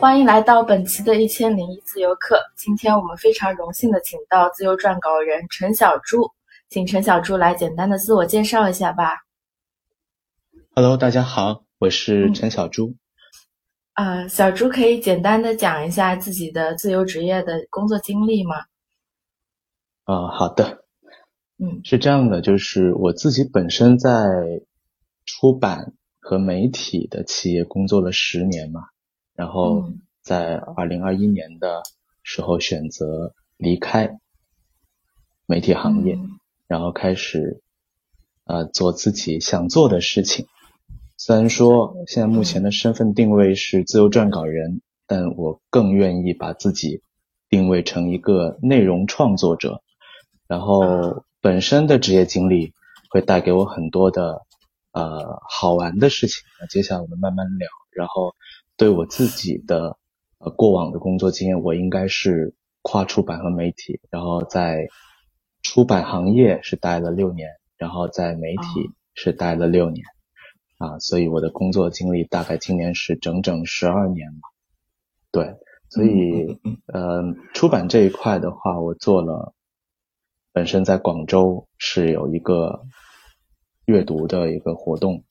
[0.00, 2.42] 欢迎来到本期的一千零一自由课。
[2.56, 6.28] 今天我们非常荣幸的请到自由撰稿人陈小猪，
[6.68, 9.12] 请陈小猪来简单的自我介绍一下吧。
[10.74, 12.96] Hello，大家好，我是陈小猪。
[13.94, 18.56] 呃，小猪可以简单的讲一下自己的自由职业的工作经历吗？
[20.06, 20.82] 呃，好的，
[21.58, 24.10] 嗯是这样的，就是我自己本身在
[25.32, 28.80] 出版和媒体的企业工作了十年嘛，
[29.34, 31.82] 然后嗯在二零二一年的
[32.24, 34.18] 时候选择离开
[35.46, 37.62] 媒体行业，嗯然后开始
[38.44, 40.46] 呃做自己想做的事情。
[41.16, 47.02] 虽然说现在目前的身份定位是自由撰稿人，但我更愿意把自己
[47.48, 49.80] 定位成一个内容创作者。
[50.48, 52.74] 然后本身的职业经历
[53.10, 54.42] 会带给我很多的
[54.92, 56.42] 呃好玩的事情。
[56.60, 57.68] 那接下来我们慢慢聊。
[57.92, 58.34] 然后
[58.76, 59.98] 对我自己的
[60.38, 64.88] 呃过往的工作经验，我应该是跨出版和媒体，然后在
[65.62, 70.04] 出版行业是待了六年，然后在媒体是待了六年。
[70.78, 74.48] 啊，所以我的工作经历大概今年是整整十二年吧。
[75.30, 75.56] 对，
[75.90, 79.52] 所以呃，出版这一块的话，我做了，
[80.54, 82.80] 本身在广州是有一个
[83.90, 85.24] 阅读的一个活动，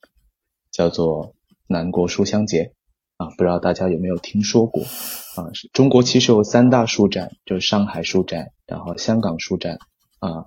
[0.70, 1.34] 叫做
[1.66, 2.74] 南国书香节
[3.16, 5.48] 啊，不知道大家有没有听说过啊？
[5.72, 9.78] 中国其实有三大书展，就是上海书展，然后香港书展
[10.18, 10.44] 啊，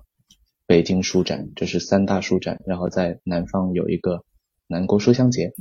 [0.64, 4.24] 北京书展，这是三大书展，然后在南方有一个
[4.68, 5.52] 南国书香节。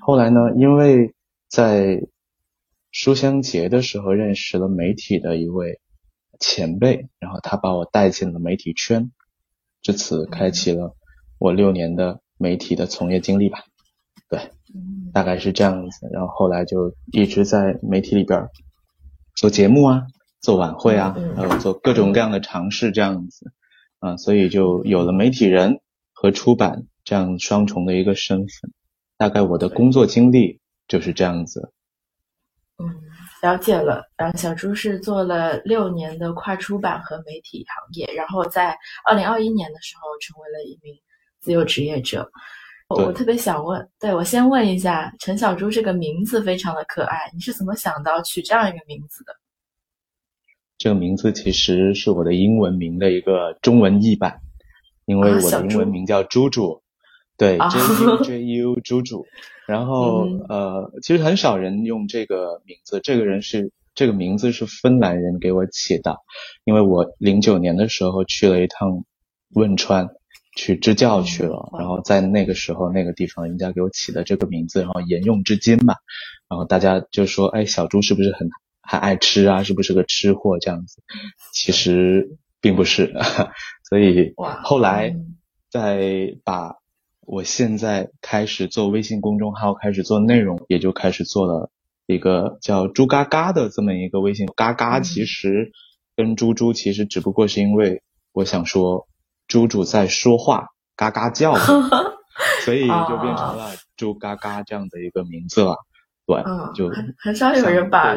[0.00, 1.14] 后来呢，因为
[1.46, 2.00] 在
[2.90, 5.78] 书香节的时候认识了媒体的一位
[6.40, 9.12] 前辈，然后他把我带进了媒体圈，
[9.82, 10.96] 至此开启了
[11.38, 13.60] 我六年的媒体的从业经历吧。
[14.28, 14.38] 对，
[14.74, 16.08] 嗯大概是这样子。
[16.12, 18.48] 然后后来就一直在媒体里边
[19.34, 20.02] 做节目啊，
[20.40, 23.52] 做晚会啊，还有做各种各样的尝试这样子。
[24.00, 25.80] 啊，所以就有了媒体人
[26.12, 28.72] 和出版这样双重的一个身份。
[29.16, 31.72] 大概我的工作经历就是这样子。
[32.78, 32.86] 嗯，
[33.42, 34.04] 了解了。
[34.16, 40.94] 然后小朱是做了六年的跨出版和媒体行业，然后在二零二一年的时候成为了一名
[41.40, 42.28] 自由职业者。
[42.88, 49.32] 我我特别想问，对我先问一下，陈小猪这个名字非常的可爱，你是怎么想到取这样一个名字的？
[50.78, 54.40] 这个名字其实是我的英文名的一个中文译版，
[55.04, 56.80] 因为我的英文名叫猪猪，
[57.36, 59.26] 对啊，J U J U 猪猪。
[59.66, 66.16] 然后嗯呃，其实很少人用这个名字，这个人是这个名字是芬兰人给我起的，
[66.64, 69.04] 因为我零九年的时候去了一趟
[69.50, 70.08] 汶川。
[70.58, 75.94] 去支教去了，嗯然后在那个时候那个地方，人家给我起的这个名字，然后沿用至今吧。
[76.48, 78.50] 然后大家就说：“哎，小猪是不是很
[78.82, 79.62] 还爱吃啊？
[79.62, 81.00] 是不是个吃货这样子？”
[81.54, 83.14] 其实并不是，
[83.88, 85.36] 所以哇后来嗯
[85.70, 86.74] 再把
[87.20, 91.70] 我现在开始做微信公众号，开始做内容，也就开始做了
[92.06, 94.46] 一个叫“猪嘎嘎”的这么一个微信。
[94.56, 95.70] 嘎嘎嗯其实
[96.16, 98.02] 跟猪猪其实只不过是因为
[98.32, 99.06] 我想说
[99.48, 101.60] 猪猪在说话，嘎嘎叫的，
[102.64, 105.74] 所以就变成了“猪嘎嘎”这样的一个名字了。
[106.26, 108.14] 对，嗯，就很很少有人把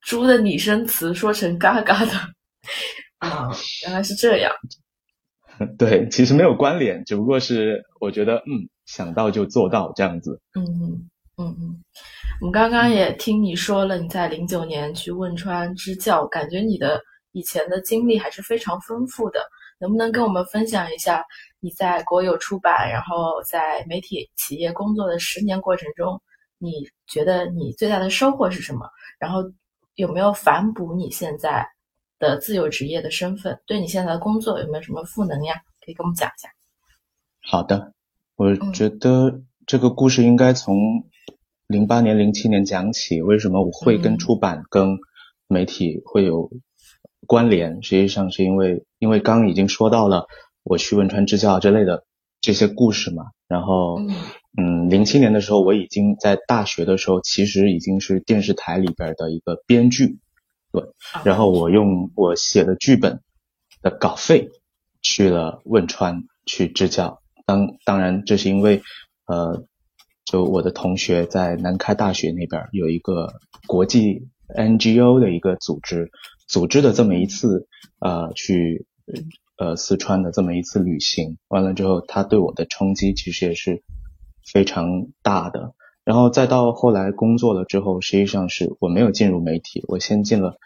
[0.00, 2.12] 猪的拟声词说成嘎嘎的。
[3.18, 3.50] 啊、
[3.82, 4.50] 原来是这样。
[5.76, 10.40] 对，其实没有关联，只不过是我觉得，嗯，想到就做到这样子。
[10.54, 11.82] 嗯嗯嗯嗯，
[12.40, 16.98] 我们刚刚也听你说了，你在零九年去汶川支教，感觉你的
[17.32, 19.40] 以前的经历还是非常丰富的。
[19.80, 21.24] 能不能跟我们分享一下
[21.58, 26.20] 你在国有出版，然后在媒体企业工作的十年过程中，
[26.58, 28.88] 你觉得你最大的收获是什么？
[29.18, 29.40] 然后
[29.94, 31.66] 有没有反哺你现在
[32.18, 33.58] 的自由职业的身份？
[33.66, 35.54] 对你现在的工作有没有什么赋能呀？
[35.84, 36.48] 可以跟我们讲一下。
[37.42, 37.94] 好的，
[38.36, 40.76] 我觉得这个故事应该从
[41.66, 43.22] 零八年、零七年讲起。
[43.22, 44.98] 为什么我会跟出版、跟
[45.46, 46.50] 媒体会有
[47.26, 47.82] 关联？
[47.82, 50.26] 实际上是因为，因为刚刚已经说到了
[50.62, 52.04] 我去汶川支教之类的
[52.40, 53.24] 这些故事嘛。
[53.48, 54.14] 然后，嗯
[54.56, 60.18] 嗯，零七年的时候，我已经在大学的时候，其实已经是电视台里边的一个编剧，
[60.70, 60.84] 对。
[61.24, 63.22] 然后我用我写的剧本
[63.82, 64.50] 的稿费
[65.02, 67.20] 去了汶川去支教。
[67.44, 68.82] 当当然，这是因为
[69.26, 69.64] 呃，
[70.24, 73.32] 就我的同学在南开大学那边有一个
[73.66, 76.10] 国际 NGO 的一个组织
[76.46, 77.66] 组织的这么一次
[77.98, 78.86] 呃去
[79.56, 83.82] 呃四川的这么一次旅行，完了之后，他对我的冲击其实也是
[84.52, 85.74] 非常大的。
[86.04, 90.56] 然后再到后来工作了之后，实际上是我没有进入媒体，我先进了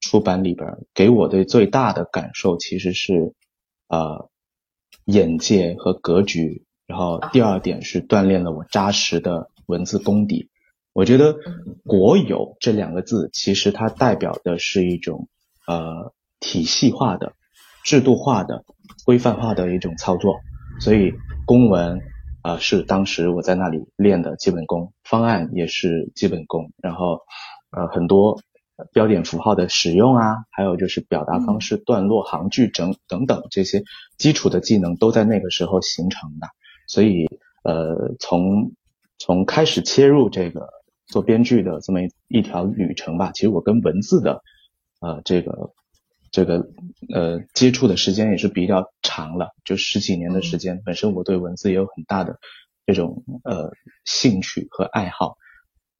[0.00, 3.34] 出版里边，给我的最大的感受其实是，
[3.88, 4.28] 呃，
[5.04, 6.64] 眼界和格局。
[6.86, 10.50] 然后第二点是锻炼了我扎实的文字功底。
[10.92, 11.36] 我觉得
[11.86, 15.28] “国有”这两个字，其实它代表的是一种
[15.68, 17.34] 呃体系化的、
[17.84, 18.64] 制度化的、
[19.04, 20.40] 规范化的一种操作。
[20.80, 21.12] 所以
[21.46, 22.00] 公文
[22.42, 27.20] 啊是当时我在那里练的基本功，方案也是基本功，然后
[27.70, 28.40] 呃很多
[28.92, 33.82] 标点符号的使用啊，还有就是表达方式、段落、行距整等等这些
[34.18, 36.48] 基础的技能都在那个时候形成的。
[36.86, 37.26] 所以
[37.64, 38.72] 呃从
[39.18, 40.68] 从开始切入这个。
[41.10, 44.44] 做编剧的这么一一条旅程吧，其实我跟文字的，
[45.00, 45.72] 呃，这个
[46.30, 46.68] 这个
[47.12, 50.80] 呃接触的时间也是比较长了，就十几年的时间。
[50.84, 52.38] 本身我对文字也有很大的
[52.86, 53.72] 这种呃
[54.04, 55.36] 兴趣和爱好，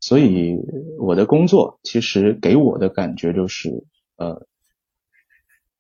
[0.01, 0.57] 所以
[0.99, 3.85] 我的工作其实给我的感觉就是
[4.17, 4.47] 呃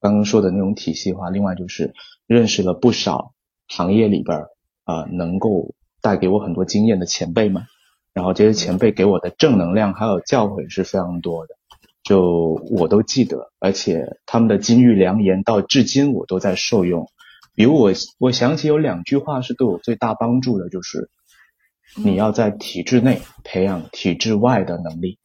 [0.00, 1.94] 刚刚说的那种体系化，另外就是
[2.26, 3.35] 认识了不少
[3.69, 4.47] 行业里边
[4.85, 7.64] 啊能够带给我很多经验的前辈们。
[8.12, 11.55] 然后这些前辈给我的正能量还有教诲是非常多的，
[12.11, 17.07] 就我都记得，而且他们的金玉良言到至今我都在受用。
[17.55, 21.09] 比如我我想起有两句话是对我最大帮助的，就是
[21.95, 25.21] 你要在体制内培养体制外的能力。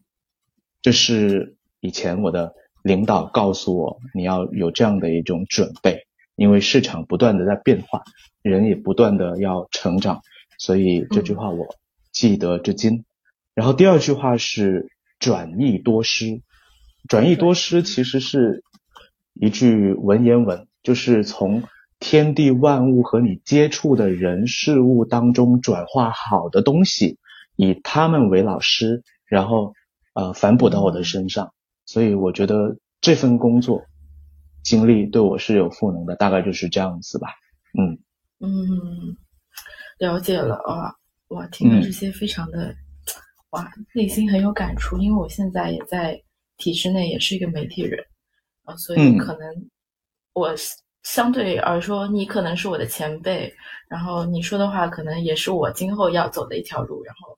[0.83, 2.53] 这是以前我的
[2.83, 6.05] 领导告诉我，你要有这样的一种准备，
[6.35, 8.03] 因为市场不断的在变化，
[8.43, 10.21] 人也不断的要成长，
[10.59, 11.65] 所以这句话我。
[12.11, 13.03] 记得至今。
[13.55, 14.87] 然后第二句话是
[15.19, 16.41] 转益多施，
[17.07, 18.63] 转益多师其实是
[19.33, 21.63] 一句文言文，就是从
[21.99, 27.17] 天地万物和你接触的人事物当中转化好的东西，
[27.55, 29.73] 以他们为老师，然后
[30.13, 31.53] 呃反哺到我的身上。
[31.85, 33.83] 所以我觉得这份工作
[34.63, 37.29] 经历对我是有赋能的，大概就是这样子吧。
[37.77, 37.99] 嗯
[38.39, 39.17] 嗯，
[39.99, 40.95] 了解了啊。
[41.29, 42.75] 哇，听了这些非常的，
[43.49, 44.97] 哇，内心很有感触。
[44.97, 46.21] 因为我现在也在
[46.57, 48.03] 体制内，也是一个媒体人
[48.63, 49.69] 啊，所以可能
[50.33, 50.53] 我
[51.03, 53.53] 相对而说，你可能是我的前辈，
[53.87, 57.03] 然后你说的话可能也是我今后要走的一条路。
[57.03, 57.37] 然后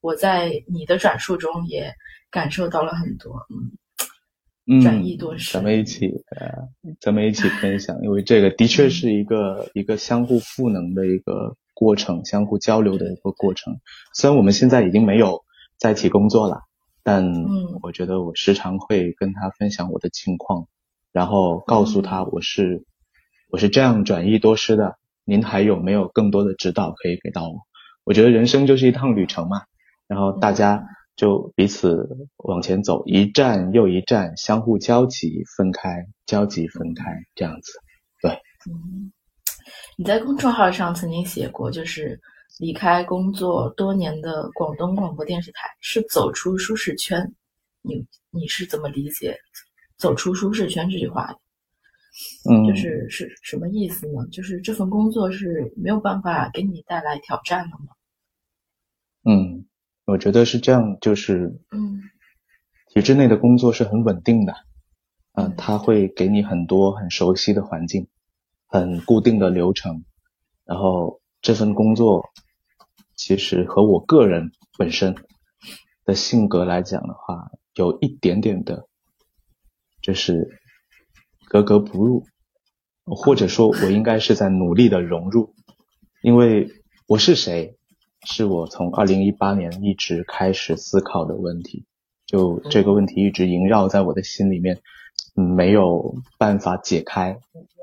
[0.00, 1.92] 我在你的转述中也
[2.30, 3.34] 感受到了很多，
[4.66, 6.06] 嗯，转移多咱们一起，
[6.36, 6.48] 呃，
[7.00, 11.56] 咱们一起分享，因为这个的确是一个一个相互赋能的一个。
[11.74, 13.80] 过程相互交流的一个过程，
[14.14, 15.42] 虽然我们现在已经没有
[15.78, 16.60] 在一起工作了，
[17.02, 17.32] 但
[17.82, 20.68] 我觉得我时常会跟他分享我的情况，
[21.12, 22.84] 然后告诉他我是
[23.50, 27.60] 我是这样转移多师的，您还有没有更多的指导可以给到我？
[28.04, 29.62] 我觉得人生就是一趟旅程嘛，
[30.06, 30.84] 然后大家
[31.16, 37.72] 就彼此往前走，一站又一站，相互交集，分开，交集，分开，这样子，
[38.20, 38.38] 对。
[39.96, 42.18] 你在公众号上曾经写过，就是
[42.58, 47.34] 离开工作多年的广东广播电视台是走出舒适圈。
[47.82, 49.36] 你你是怎么理解
[49.98, 51.38] “走出舒适圈”这句话的？
[52.50, 54.26] 嗯，就是是什么意思呢？
[54.30, 57.94] 就是这份工作是没有办法给你带来挑战了吗？
[59.24, 59.66] 嗯，
[60.04, 62.00] 我觉得是这样，就是嗯，
[62.92, 64.54] 体制内的工作是很稳定的，
[65.32, 68.08] 嗯，他会给你很多很熟悉的环境。
[68.74, 70.02] 很固定的流程，
[70.64, 72.30] 然后这份工作
[73.16, 75.16] 其实和我个人本身
[76.04, 78.86] 的性格来讲的话，有一点点的，
[80.00, 80.60] 就是
[81.48, 82.24] 格格不入，
[83.04, 85.52] 或者说我应该是在努力的融入，
[86.22, 86.68] 因为
[87.08, 87.76] 我是谁，
[88.24, 91.86] 是我从二零一八年一直开始思考的问题，
[92.24, 94.80] 就这个问题一直萦绕在我的心里面。
[95.34, 97.38] 没有办法解开，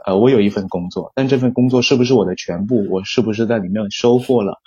[0.06, 2.88] 呃，我有一份工作，但这份工作是不是我的全部？
[2.90, 4.62] 我是不是在里面收获了，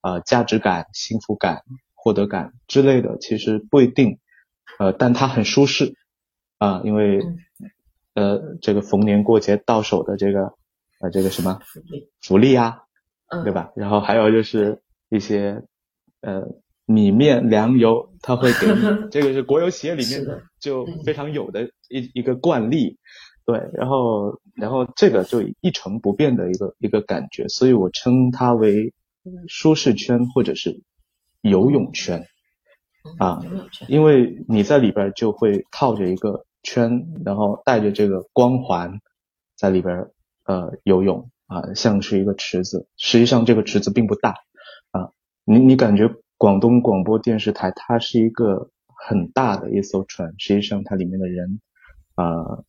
[0.00, 1.62] 呃，价值感、幸福感、
[1.94, 3.18] 获得感之类的？
[3.18, 4.18] 其实不一定，
[4.78, 5.94] 呃，但它很舒适，
[6.58, 7.20] 啊，因为，
[8.14, 10.54] 呃，这个逢年过节到手的这个，
[11.00, 12.84] 呃，这个什么福利福利啊，
[13.44, 13.70] 对吧？
[13.76, 15.62] 然后还有就是一些，
[16.20, 16.42] 呃。
[16.84, 20.24] 米面粮油，他会给你， 这个是国有企业里面
[20.60, 22.98] 就非常有的一一个惯例，
[23.46, 28.92] 对，然后然后这个就一成不变的一个一个感觉，所以我称它为
[29.48, 30.82] 舒适圈或者是
[31.40, 32.26] 游泳圈。
[33.18, 33.40] 啊，
[33.88, 39.00] 因为你在里边就会套着一个圈，然后带着这个光环
[39.56, 40.06] 在里边
[40.44, 44.30] 呃游泳啊，像是一个池子，实际上这个池子并不大。
[44.92, 45.10] 啊。
[45.44, 46.08] 你你感觉
[46.42, 51.60] 广东广播电视台它是一个很大的一艘船，实际上它里面的人，
[52.16, 52.64] 呃，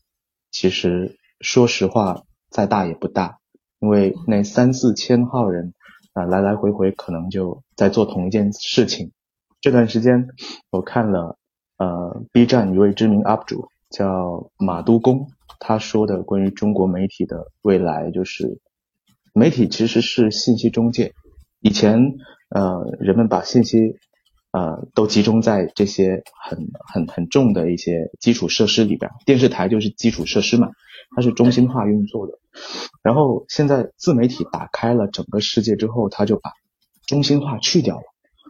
[0.51, 3.39] 其实说实话再大也不大，
[3.80, 5.74] 因为那三四千号人
[6.13, 9.12] 啊、来来回回可能就在做同一件事情。
[9.60, 10.27] 这段时间
[10.70, 11.39] 我看了
[11.77, 18.60] 呃 B 站一位知名 UP 主叫马都公，他说的关于中国媒体的未来就是
[19.34, 21.15] 媒体其实是信息中介。
[21.63, 22.17] 以前
[22.50, 23.96] 呃人们把信息
[24.51, 30.72] 呃都集中在这些很很很重的一些基础设施里边，电视台就是基础设施嘛，
[31.15, 32.34] 它是中心化运作的。
[33.01, 36.51] 然后现在自媒体打开了整个世界之后，它就把
[37.08, 38.03] 中心化去掉了。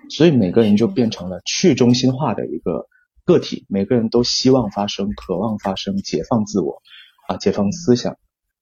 [0.09, 2.87] 所以每个人就变成了去中心化的一个
[3.25, 6.81] 个体，每个人都希望发声，渴望发声，解放自我，
[7.27, 8.17] 啊，解放思想。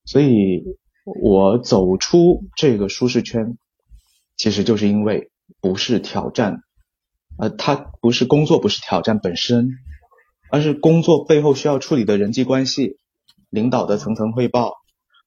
[0.05, 0.63] 所以，
[1.21, 3.57] 我走出这个舒适圈，
[4.41, 5.29] 其实就是因为
[5.61, 6.63] 不是挑战，
[7.37, 9.69] 呃，它不是工作，不是挑战本身，
[10.49, 12.97] 而是工作背后需要处理的人际关系、
[13.51, 14.77] 领导的层层汇报，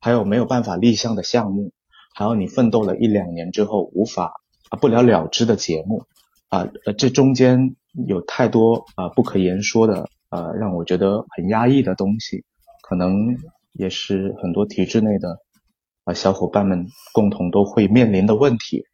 [0.00, 1.71] 还有没有办法立项的项目，
[2.12, 4.33] 还有你奋斗了一两年之后无法。
[4.68, 6.06] 啊，不了了之的节目，
[6.49, 7.76] 啊，呃，这中间
[8.09, 12.44] 有太多啊不可言说的，呃，让我觉得很压抑的东西，
[12.83, 13.37] 可能
[13.75, 15.38] 也是很多体制内的
[16.02, 18.85] 啊小伙伴们共同都会面临的问题。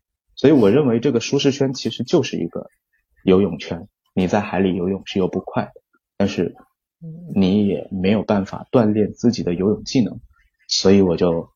[0.40, 2.70] 所以我认为这个舒适圈其实就是一个
[3.25, 5.82] 游泳圈，你在海里游泳是游不快的，
[6.16, 6.54] 但是
[7.35, 10.18] 你也没有办法锻炼自己的游泳技能，
[10.66, 11.50] 所以我就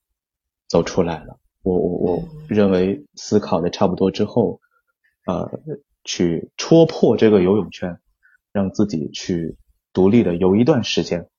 [0.68, 1.40] 走出来了。
[1.62, 4.60] 我我我认为思考的差不多之后，
[5.24, 5.50] 呃，
[6.04, 7.98] 去戳破这个游泳圈，
[8.52, 9.56] 让自己去
[9.94, 11.30] 独立的游一段时间，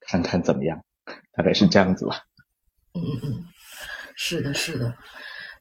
[0.00, 0.82] 看看怎么样，
[1.34, 2.24] 大概是这样子吧。
[2.94, 3.44] 嗯嗯嗯，
[4.16, 4.92] 是的，是的。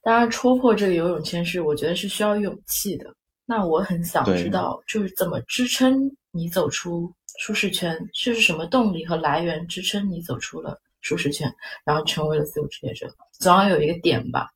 [0.09, 3.05] 当然，戳破这个游泳圈是我觉得是需要勇气的。
[3.45, 5.99] 那我很想知道，就是怎么支撑
[6.31, 10.81] 你走出舒适圈，是什么动力和来源支撑你走出了？
[11.01, 11.53] 舒适圈，
[11.85, 14.49] 然后成为了自由职业者，总要有一个点吧。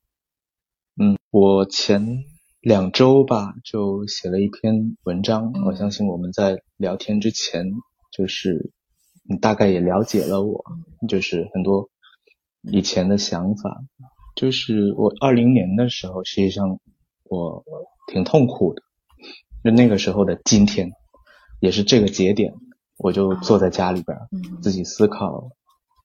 [1.00, 2.24] 嗯，我前
[2.60, 7.64] 两周吧就写了一篇文章，我相信我们在聊天之前，
[8.10, 8.72] 就是
[9.22, 10.64] 你大概也了解了我，
[11.08, 11.88] 就是很多
[12.62, 13.84] 以前的想法。
[14.34, 16.80] 就是我二零年的时候，实际上
[17.24, 17.64] 我
[18.12, 18.82] 挺痛苦的，
[19.62, 20.90] 就那个时候的今天，
[21.60, 22.54] 也是这个节点，
[22.96, 24.18] 我就坐在家里边，
[24.60, 25.50] 自己思考。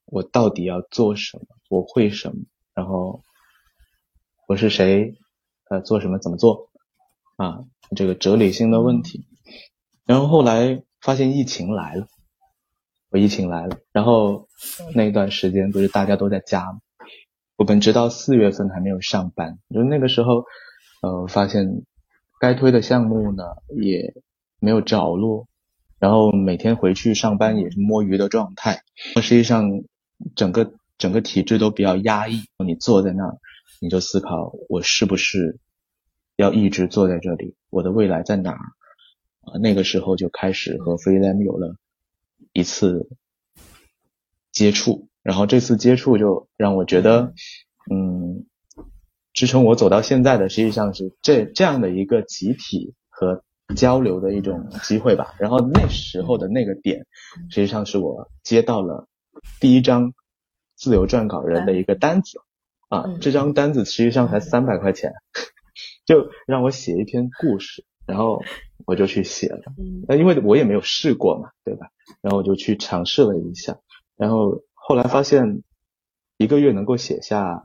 [0.06, 1.44] 我到底要做什么？
[1.70, 2.46] 我会什么？
[2.74, 3.22] 然后
[4.48, 5.16] 我是谁？
[5.70, 6.18] 呃，做什么？
[6.18, 6.70] 怎么做？
[7.36, 9.28] 啊，这个哲理性的问题。
[10.06, 12.08] 然后后来发现疫情来了，
[13.10, 14.48] 我疫情来了，然后
[14.96, 16.80] 那段时间不是大家都在家吗？
[17.60, 20.46] 我们直到四月份还没有上班，就那个时候，
[21.04, 21.84] 呃，发现
[22.40, 23.44] 该推的项目呢
[23.80, 24.16] 也
[24.60, 25.48] 没有着落，
[26.00, 28.82] 然后每天回去上班也是摸鱼的状态。
[29.22, 29.84] 实际上。
[30.36, 33.38] 整个整个体制都比较压抑，你坐在那儿，
[33.80, 35.60] 你就思考我是不是
[36.36, 37.56] 要一直坐在这里？
[37.70, 38.60] 我的未来在哪儿？
[39.40, 41.78] 啊，那个时候就开始和 Freelam 有了
[42.52, 43.08] 一次
[44.52, 47.34] 接触，然后这次接触就让我觉得，
[47.92, 48.46] 嗯，
[49.34, 53.44] 支撑我走到现在的实际上是这这样的一个集体和
[53.76, 55.34] 交流的一种机会吧。
[55.40, 57.06] 然后那时候的那个点，
[57.50, 59.08] 实际上是我接到了。
[59.62, 60.14] 第一张
[60.76, 62.40] 自由撰稿人的一个单子
[62.90, 65.14] 啊，这张单子实际上才三百块钱，
[66.06, 68.42] 就让我写一篇故事，然后
[68.86, 69.62] 我就去写了。
[70.10, 71.88] 那因为我也没有试过嘛，对吧？
[72.22, 73.78] 然后我就去尝试了一下，
[74.18, 75.62] 然后后来发现
[76.38, 77.62] 一个月能够写下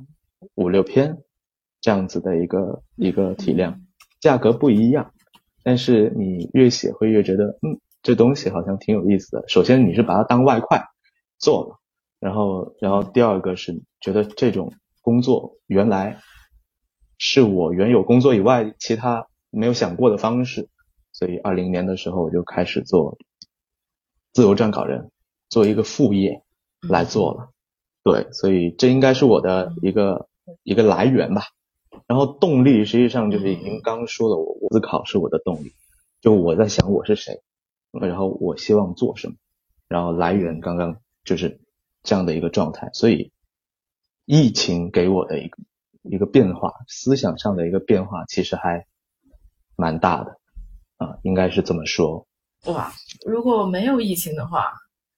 [0.56, 1.22] 五六篇
[1.80, 3.80] 这样子的一个一个体量，
[4.20, 5.14] 价格不一样，
[5.62, 9.48] 但是你越写会越觉得，嗯，这东西好像挺有意思的。
[9.48, 10.84] 首先你是把它当外快。
[11.38, 11.80] 做了，
[12.20, 16.18] 然后，然后第二个是觉得这种工作原来
[17.16, 20.68] 是我原有工作以外其他没有想过的方式，
[21.10, 23.16] 所以二零年的时候我就开始做
[24.34, 25.10] 自由撰稿人，
[25.48, 26.43] 做一个副业
[26.88, 27.50] 来做了。
[28.02, 30.28] 对，所以这应该是我的一个
[30.62, 31.42] 一个来源吧。
[32.06, 35.72] 然后动力实际上就是您刚说的，我思考是我的动力，
[36.20, 37.42] 就我在想我是谁，
[37.92, 39.34] 然后我希望做什么，
[39.88, 40.98] 然后来源刚刚。
[41.24, 41.58] 就是
[42.02, 43.32] 这样的一个状态，所以
[44.26, 45.56] 疫情给我的一个
[46.02, 48.84] 一个变化，思想上的一个变化，其实还
[49.74, 50.38] 蛮大的
[50.98, 52.26] 啊，应该是这么说。
[52.66, 52.92] 哇，
[53.26, 54.70] 如果没有疫情的话，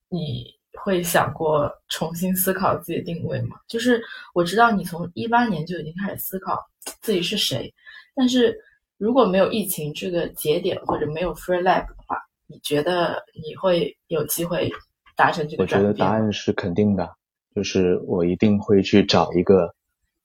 [0.08, 0.44] 你
[0.76, 3.56] 会想过重新思考自己的定位吗？
[3.68, 4.02] 就是
[4.34, 6.58] 我知道你从一八年就已经开始思考
[7.02, 7.72] 自己是谁，
[8.14, 8.56] 但是
[8.98, 14.70] 如果没有疫情这个节点，或者没有 Free Lab 的话，你觉得你会有机会
[15.16, 15.92] 达成这个我觉得？
[15.94, 17.08] 答案是肯定的，
[17.54, 19.74] 就是我一定会去找一个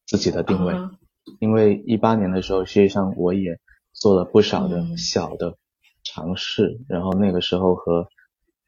[0.06, 0.74] 自己的定位。
[0.74, 0.98] 嗯
[1.40, 3.56] 因为一八年的时候，实际上我也
[3.94, 5.56] 做了不少的嗯小的
[6.04, 8.08] 尝试，然后那个时候和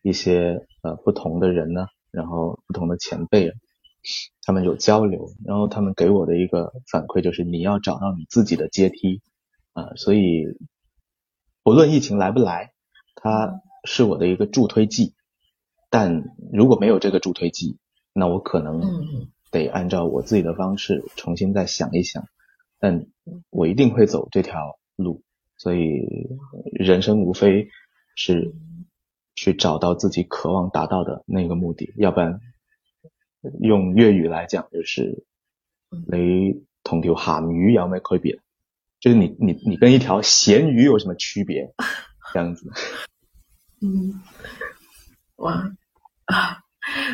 [0.04, 3.54] 一些呃不同的人呢，然后不同的前辈啊，
[4.44, 9.22] 他们有交流，然后他们给我的一个反馈就是你要找到你自己的阶梯
[9.74, 10.46] 啊、所以
[11.64, 12.74] 不论疫情来不来，
[13.16, 15.16] 它是我的一个助推剂，
[15.90, 17.80] 但如果没有这个助推剂，
[18.14, 19.28] 那我可能嗯。
[19.54, 22.24] 得按照我自己的方式重新再想一想，
[22.80, 23.06] 但
[23.52, 25.22] 我一定会走这条路，
[25.58, 26.08] 所以
[26.72, 27.68] 人生无非
[28.16, 28.52] 是
[29.36, 32.40] 去找到自己渴望达到的那个目的，要不然
[33.62, 35.25] 用粤语来讲就是
[36.08, 38.40] 你同条咸鱼有咩区别？
[39.00, 41.74] 就是你你你跟一条咸鱼有什么区别？
[42.34, 42.72] 这样子。
[43.84, 44.13] 嗯，
[45.36, 46.58] 我啊，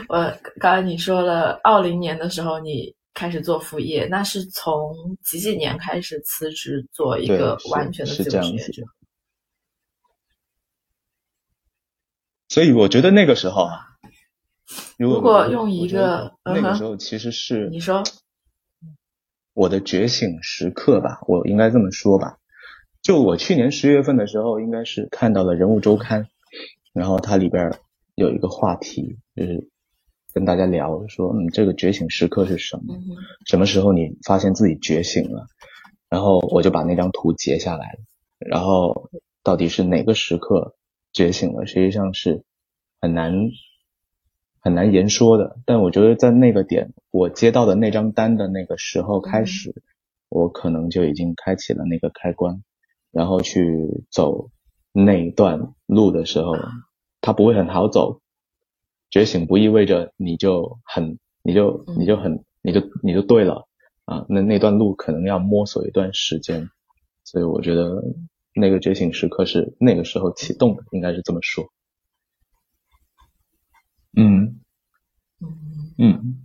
[0.07, 8.83] 我刚才你说了，二零年的时候你开始做副业，那是从几几年开始辞职做一个完全的自由职业者？
[12.49, 13.85] 所以我觉得那个时候啊，
[14.97, 18.03] 如果用一个那个时候其实是你说
[19.53, 22.37] 我的觉醒时刻吧，我应该这么说吧。
[23.01, 26.23] 就我去年十月份的时候，应该是看到了《人物周刊》，
[26.91, 27.71] 然后它里边
[28.15, 29.69] 有一个话题，就是
[30.33, 32.95] 跟大家聊说，嗯，这个觉醒时刻是什么？
[32.95, 33.15] 嗯
[33.45, 35.47] 什么时候你发现自己觉醒了？
[36.09, 37.99] 然后我就把那张图截下来了。
[38.39, 39.09] 然后
[39.43, 40.75] 到底是哪个时刻
[41.11, 41.65] 觉醒了？
[41.65, 42.43] 实际上是
[43.01, 43.33] 很难
[44.61, 45.57] 很难言说的。
[45.65, 49.81] 但我觉得在那个点，我接到的那张单的那个时候开始，
[50.29, 52.63] 我可能就已经开启了那个开关，
[53.11, 54.49] 然后去走
[54.91, 56.55] 那一段路的时候，
[57.21, 58.21] 它不会很好走。
[59.09, 63.67] 觉醒不意味着你就很，你就你就很，你就你就对了
[64.05, 64.25] 啊。
[64.29, 66.69] 那那段路可能要摸索一段时间，
[67.23, 68.03] 所以我觉得
[68.53, 71.65] 那个觉醒时刻是那个时候启动的，应该是这么说。
[74.17, 74.59] 嗯
[75.39, 76.43] 嗯，嗯，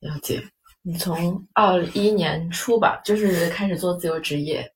[0.00, 0.42] 了解。
[0.82, 4.66] 你从二一年初吧，就是开始做自由职业，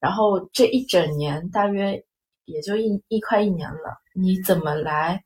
[0.00, 2.04] 然后这一整年大约
[2.46, 4.02] 也就一一快一年了。
[4.12, 5.22] 你怎么来？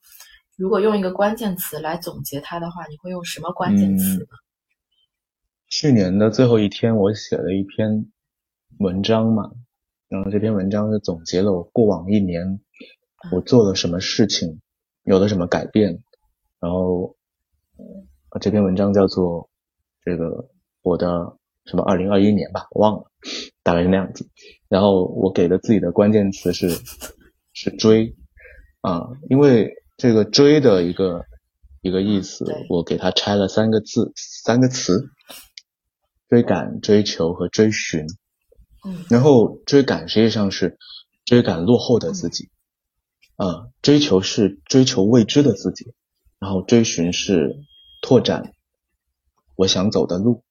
[0.56, 4.26] 如果用一个关键词来总结它的话，你会用什么关键词呢？
[5.68, 8.10] 去年的最后一天，我写了一篇
[8.78, 9.50] 文章嘛，
[10.10, 12.60] 然后这篇文章就总结了我过往一年
[13.32, 14.60] 我做了什么事情，
[15.04, 16.02] 有了什么改变，
[16.58, 17.16] 然后
[18.30, 19.48] 呃这篇文章叫做
[20.04, 20.50] 这个
[20.82, 23.10] 我的什么二零二一年吧，我忘了，
[23.62, 24.28] 大概是那样子。
[24.68, 26.70] 然后我给的自己的关键词是
[27.52, 28.16] 是追。
[28.80, 31.24] 啊，因为这个追的一个
[31.82, 35.10] 一个意思，我给它拆了三个字三个词：
[36.30, 38.06] 追赶、追求和追寻。
[38.84, 39.04] 嗯。
[39.08, 40.78] 然后追赶实际上是
[41.24, 42.50] 追赶落后的自己，
[43.36, 45.92] 啊、追求是追求未知的自己，
[46.38, 47.56] 然后追寻是
[48.02, 48.52] 拓展
[49.56, 50.42] 我想走的路。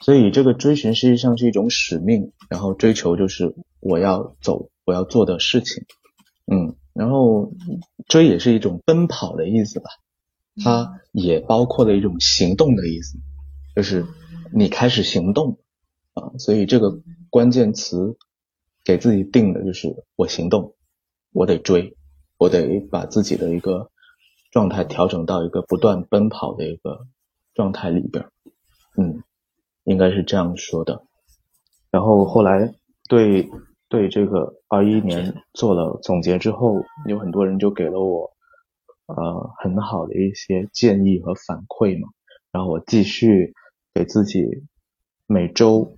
[0.00, 5.84] 所以这个追寻实际上是一种使命，然后追求就是我要走我要做的事情，
[6.46, 7.52] 嗯，然后
[8.06, 9.90] 追也是一种奔跑的意思吧，
[10.62, 13.18] 它也包括了一种行动的意思，
[13.74, 14.06] 就是
[14.52, 15.58] 你开始行动。
[16.14, 18.16] 啊，所以这个关键词
[18.84, 20.74] 给自己定的就是我行动，
[21.32, 21.96] 我得追，
[22.38, 23.90] 我得把自己的一个
[24.50, 27.06] 状态调整到一个不断奔跑的一个
[27.54, 28.24] 状态里边，
[28.96, 29.22] 嗯，
[29.84, 31.04] 应该是这样说的。
[31.90, 32.74] 然后后来
[33.08, 33.50] 对
[33.88, 38.30] 对这个二一年做了总结之后，有很多人就给了我
[39.06, 42.08] 呃很好的一些建议和反馈嘛，
[42.52, 43.54] 然后我继续
[43.92, 44.44] 给自己
[45.26, 45.97] 每周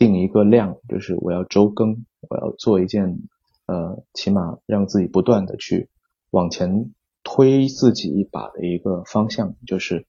[0.00, 3.20] 定一个量，就是我要周更，我要做一件
[3.66, 5.90] 呃起码让自己不断的去
[6.30, 6.90] 往前
[7.22, 10.06] 推自己一把的一个方向，就是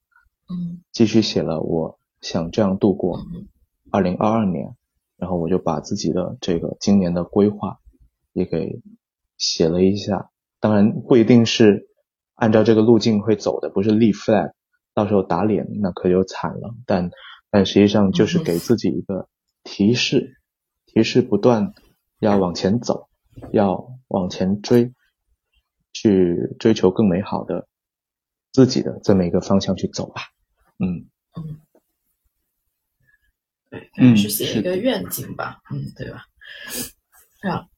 [0.48, 0.80] 嗯。
[0.92, 3.46] 继续写了我想这样度过嗯。
[3.90, 4.74] 二零二二年，
[5.18, 7.78] 然后我就把自己的这个今年的规划
[8.32, 8.80] 也给
[9.36, 11.86] 写了一下，当然不一定是
[12.34, 14.52] 按照这个路径会走的，不是立 flag，
[14.94, 17.10] 到时候打脸那可就惨了，但
[17.50, 19.28] 但实际上就是给自己一个
[19.64, 20.40] 提示，
[20.86, 21.74] 提示不断
[22.18, 23.08] 要往前走，
[23.52, 24.92] 要往前追，
[25.92, 27.68] 去追求更美好的
[28.52, 30.22] 自己的这么一个方向去走吧，
[30.78, 31.08] 嗯。
[31.34, 31.60] 嗯，
[33.70, 36.26] 对，嗯是写一个愿景吧，嗯，对吧？
[37.48, 37.68] 啊，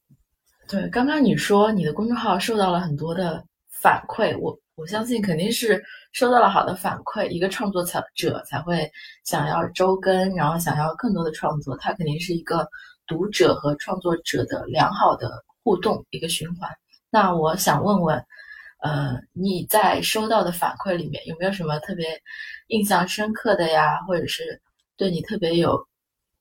[0.67, 8.89] 对，刚刚你说你的公众号受到了很多的反馈，我我相信肯定是收到了好的反馈，一个创作者才会
[9.23, 12.67] 想要周更，然后想要更多的创作，它肯定是一个
[13.07, 16.69] 读者和创作者的良好的互动一个循环。
[17.09, 18.17] 那我想问问，
[18.81, 22.07] 呃，你在收到的反馈里面有没有什么特别
[22.67, 24.61] 印象深刻的呀，或者是
[24.97, 25.87] 对你特别有？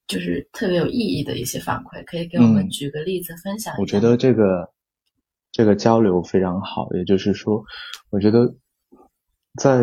[0.07, 3.81] 就是特别有意义的一些反馈，可以给我们举个例子分享一下。
[3.81, 4.71] 我觉得这个
[5.55, 7.65] 这个交流非常好，也就是说，
[8.11, 8.57] 我觉得
[9.57, 9.79] 在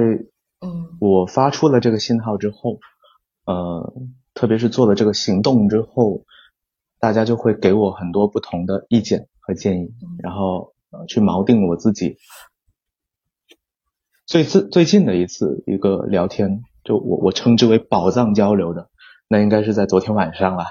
[0.60, 2.80] 嗯我发出了这个信号之后，
[3.46, 3.94] 呃，
[4.34, 6.26] 特别是做了这个行动之后，
[7.00, 10.74] 大家就会给我很多不同的意见和建议，然后
[11.08, 12.18] 去锚定我自己。
[14.26, 18.90] 最最最近的一次一个聊天，就我我称之为宝藏交流的。
[19.30, 20.66] 那应该是在昨天晚上了，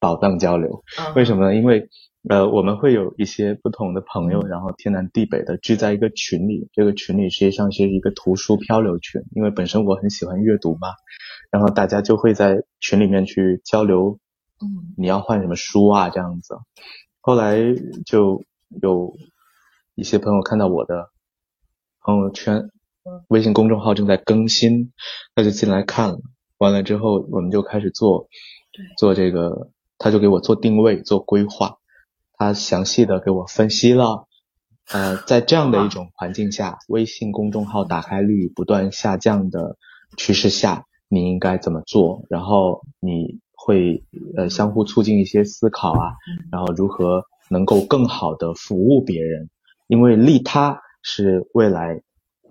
[0.00, 0.82] 宝藏交流。
[1.14, 1.54] 为什么呢？
[1.54, 1.88] 因为
[2.28, 6.68] 呃，我们会有一些不同的朋友，然后天南地北的聚在一个群里。
[6.72, 10.88] 这个群里实际上是一个图书漂流群，因为本身我很喜欢阅读嘛，
[11.50, 14.18] 然后大家就会在群里面去交流。
[14.60, 16.10] 嗯，你要换什么书啊？
[16.10, 16.58] 这样子。
[17.22, 17.58] 后来
[18.04, 18.42] 就
[18.82, 19.14] 有
[19.94, 21.08] 一些朋友看到我的
[22.02, 22.68] 朋友圈，
[23.28, 24.92] 微信公众号正在更新，
[25.34, 26.20] 他就进来看了。
[26.58, 28.28] 完了之后，我们就开始做，
[28.98, 31.78] 做这个，他就给我做定位、做规划，
[32.40, 34.26] 他详细的给我分析了，
[34.90, 39.76] 呃，在这样的一种环境下，微信公众号打开率不断下降的
[40.16, 42.24] 趋势下，你应该怎么做？
[42.30, 44.06] 然后你会
[44.38, 46.14] 呃相互促进一些思考啊，
[46.50, 49.50] 然后如何能够更好的服务别人？
[49.86, 52.00] 因为利他是未来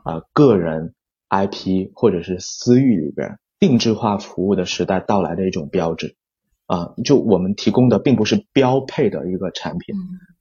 [0.04, 0.94] 啊个人
[1.30, 3.40] IP 或者是私域里边。
[3.60, 6.16] 定制化服务的时代到来的一种标志，
[6.70, 9.96] 啊，就我们提供的并不是标配的一个产品，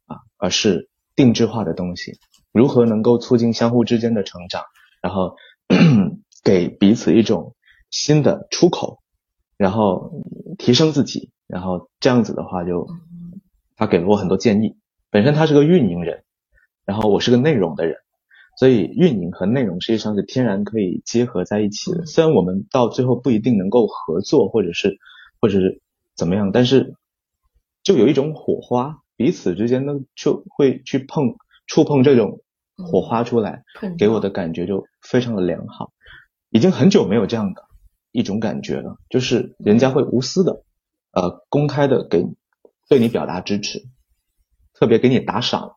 [0.05, 2.19] 啊，而是定制化的东西。
[2.53, 4.65] 如何能够促进相互之间的成长，
[5.01, 5.37] 然后
[6.45, 7.55] 给彼此一种
[7.91, 8.99] 新的出口，
[9.57, 10.13] 然后
[10.59, 12.87] 提升自己，然后这样子的话，就
[13.75, 14.77] 他给了我很多建议。
[15.11, 16.25] 本身他是个运营人，
[16.85, 17.97] 然后我是个内容的人。
[18.59, 22.05] 所以运营和内容实际上是天然可以结合在一起的。
[22.05, 24.99] 虽然我们到最后不一定能够合作，或者是
[25.41, 25.81] 或者是
[26.19, 26.97] 怎么样，但是
[27.85, 32.43] 就有一种火花，彼此之间呢就会去碰触碰这种
[32.77, 33.63] 火花出来，
[33.97, 35.93] 给我的感觉就非常的良好。
[36.51, 37.63] 已经很久没有这样的
[38.11, 40.65] 一种感觉了，就是人家会无私的
[41.13, 42.25] 呃公开的给
[42.89, 43.85] 对你表达支持，
[44.75, 45.77] 特别给你打赏。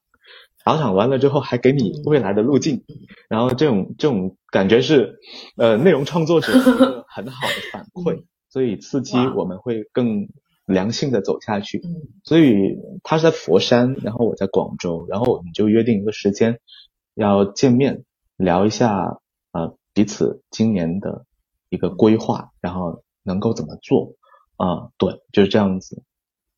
[0.63, 2.83] 打赏完了之后，还给你未来的路径，
[3.27, 5.19] 然后这种这种感觉是，
[5.57, 10.27] 呃，内容创作者很好的反馈， 所以刺激我们会更
[10.65, 11.81] 良性的走下去。
[12.23, 16.59] 所以他是在佛山，然后我在广州，然后我们就约定一个时间
[17.15, 18.03] 要见面，
[18.37, 19.19] 聊一下
[19.53, 21.25] 呃彼此今年的
[21.69, 24.13] 一个规划，然后能够怎么做
[24.57, 24.91] 啊？
[24.99, 26.03] 对，就是这样子。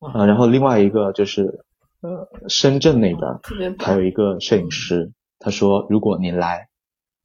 [0.00, 1.64] 啊，然后另外一个就是。
[2.00, 6.68] 呃，深圳那边还有一个摄影师，他说如果你来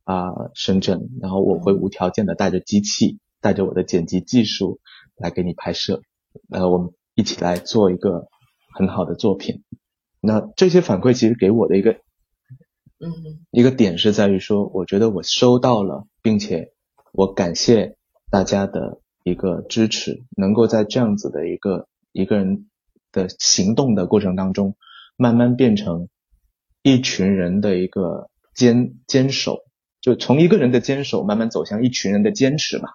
[0.05, 4.79] 啊深圳，然后我会无条件的带着机器，带着我的剪辑技术
[5.15, 6.01] 来给你拍摄，
[6.49, 8.27] 呃，我们一起来做一个
[8.73, 9.63] 很好的作品。
[10.21, 11.93] 那这些反馈其实给我的一个，
[12.99, 16.73] 嗯，一个点是在于说，我觉得我收到了，并且
[17.13, 17.97] 我感谢
[18.29, 22.65] 大家的一个支持，能够在这样子的一个一个人。
[23.11, 24.75] 的行动的过程当中，
[25.17, 26.09] 慢慢变成
[26.83, 29.63] 一群人的一个坚坚守，
[29.99, 32.89] 就从一个人的坚守慢慢走向一群人的坚持嘛，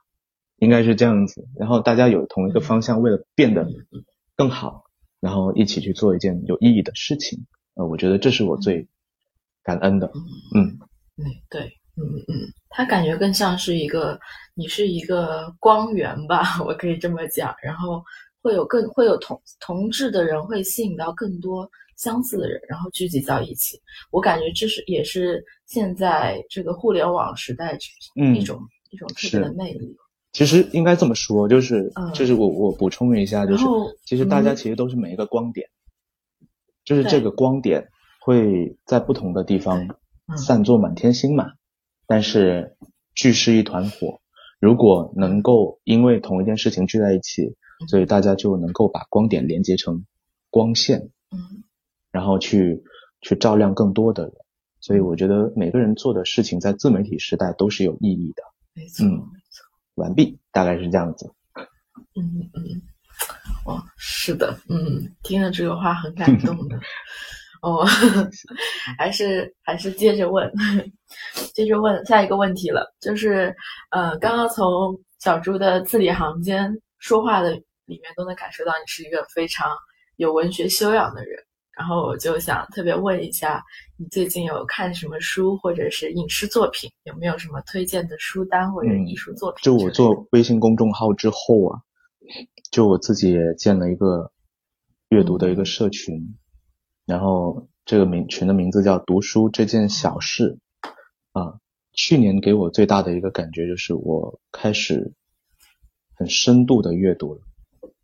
[0.58, 1.46] 应该是这样子。
[1.58, 3.66] 然后大家有同一个方向，为了变得
[4.36, 4.84] 更好，
[5.20, 7.46] 然后一起去做一件有意义的事情。
[7.74, 8.88] 呃，我觉得这是我最
[9.62, 10.10] 感恩的。
[10.54, 10.78] 嗯，
[11.16, 11.62] 对对，
[11.96, 14.18] 嗯嗯，他感觉更像是一个，
[14.54, 17.54] 你是一个光源吧， 我可以这么讲。
[17.62, 18.02] 然后。
[18.44, 23.80] 会有更会有同同志的人会吸引到更多相似的人，然后聚集到一起。
[24.10, 27.72] 我感觉这是也是现在这个互联网时代
[28.34, 29.96] 一种一种特别的魅力。
[30.34, 33.64] 其实应该这么说，就是就是我我补充一下，就是
[34.04, 35.70] 其实大家其实都是每一个光点，
[36.84, 37.88] 就是这个光点
[38.20, 39.96] 会在不同的地方
[40.36, 41.52] 散作满天星嘛，
[42.06, 42.76] 但是
[43.14, 44.20] 聚是一团火。
[44.60, 47.56] 如果能够因为同一件事情聚在一起。
[47.88, 50.06] 所以大家就能够把光点连接成
[50.48, 51.64] 光线，嗯，
[52.12, 52.84] 然后去
[53.20, 54.32] 去照亮更多的人。
[54.80, 58.42] 所以我觉得每个人做的事情在自媒体时代都是有意义的。
[58.74, 59.26] 没错，没错。
[59.94, 61.32] 完毕，大概是这样子。
[62.16, 62.82] 嗯嗯，
[63.66, 66.78] 哦，是的，嗯，听了这个话很感动的。
[67.62, 67.82] 哦，
[68.98, 70.52] 还是还是接着问，
[71.54, 73.54] 接着问下一个问题了，就是
[73.90, 77.52] 呃，刚刚从小猪的字里行间说话的
[77.86, 79.70] 里面都能感受到你是一个非常
[80.16, 81.42] 有文学修养的人。
[81.76, 83.64] 然后我就想特别问一下，
[83.96, 86.90] 你最近有看什么书或者是影视作品？
[87.02, 89.62] 有没有什么推荐的书单或者艺术作品？
[89.64, 91.80] 就我做微信公众号之后啊，
[92.70, 94.30] 就我自己也建了一个
[95.08, 96.36] 阅读的一个社群，
[97.06, 100.58] 然后这个名群的名字叫“读书这件小事”。
[101.32, 101.58] 啊，
[101.92, 105.12] 去年给我最大的一个感觉就是我开始
[106.14, 107.40] 很深度的阅读了，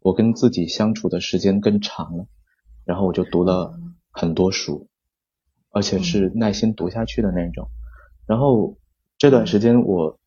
[0.00, 2.26] 我跟自己相处的时间更长了。
[2.90, 3.79] 然后我就读了
[4.11, 4.88] 很多书，
[5.70, 7.68] 而且是耐心读下去的那种。
[8.26, 8.79] 然后
[9.16, 10.18] 这段时间我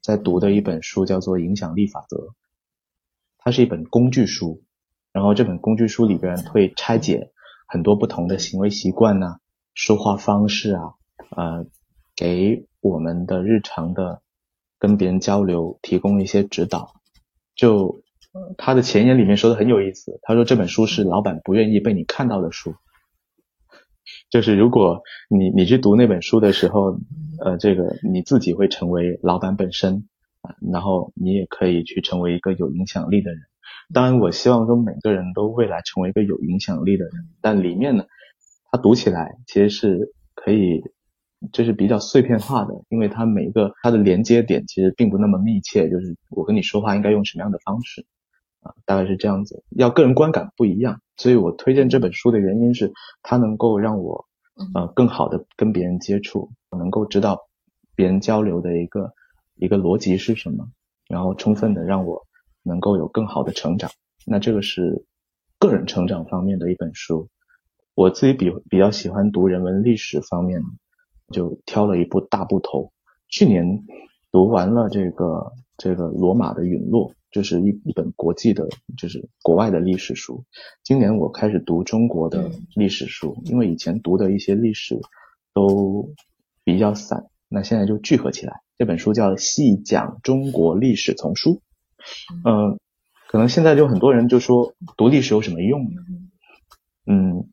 [0.00, 2.16] 在读的一本书叫做《影响力法则》，
[3.38, 4.62] 它是一本工具书。
[5.10, 7.32] 然后这本工具书里边会拆解
[7.66, 9.40] 很多不同的行为习惯呐、
[9.74, 10.94] 说话方式啊，
[11.30, 11.66] 呃，
[12.14, 14.22] 给我们的日常的
[14.78, 16.94] 跟别人交流提供一些指导。
[17.56, 18.03] 就
[18.58, 22.74] 他的前言里面说的很有意思，他说这本书是老板不愿意被你看到的书，
[24.30, 26.98] 就是如果你你去读那本书的时候，
[27.44, 30.08] 呃，这个你自己会成为老板本身
[30.40, 33.40] 啊，然后你也可以去成为一个有影响力的人。
[33.92, 38.04] 当然，我希望说每个人都未来成为一个有影响力的人，但里面呢，
[38.70, 40.82] 他读起来其实是可以，
[41.52, 48.04] 就是比较碎片化的，因为它每一个它的连接点其实并不那么密切，就是我跟你说话应该用什么样的方式。
[48.64, 54.24] 啊，大概是这样子，要个人观感不一样，所以我推荐这本书的原因是，它能够让我
[54.74, 57.46] 呃更好的跟别人接触，能够知道
[57.94, 59.12] 别人交流的一个
[59.56, 60.66] 一个逻辑是什么，
[61.06, 62.26] 然后充分的让我
[62.62, 63.90] 能够有更好的成长。
[64.26, 65.04] 那这个是
[65.58, 67.28] 个人成长方面的一本书，
[67.94, 70.62] 我自己比比较喜欢读人文历史方面，
[71.30, 72.90] 就挑了一部大部头，
[73.28, 73.84] 去年
[74.32, 77.12] 读完了这个这个罗马的陨落。
[77.34, 80.44] 就是一一本国际的，就是国外的历史书。
[80.84, 85.00] 今年我开始读中国的历史书，因为以前读的一些历史
[85.52, 86.14] 都
[86.62, 88.60] 比较散，那现在就聚合起来。
[88.78, 91.60] 这本书叫《细讲中国历史丛书》。
[92.48, 92.78] 嗯，
[93.26, 96.02] 可能现在就很多人就说读历史有什么用呢？
[97.06, 97.50] 嗯，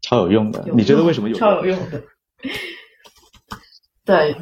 [0.00, 0.66] 超有用的。
[0.74, 1.36] 你觉得为什么有？
[1.36, 2.04] 超有用的。
[4.06, 4.34] 对。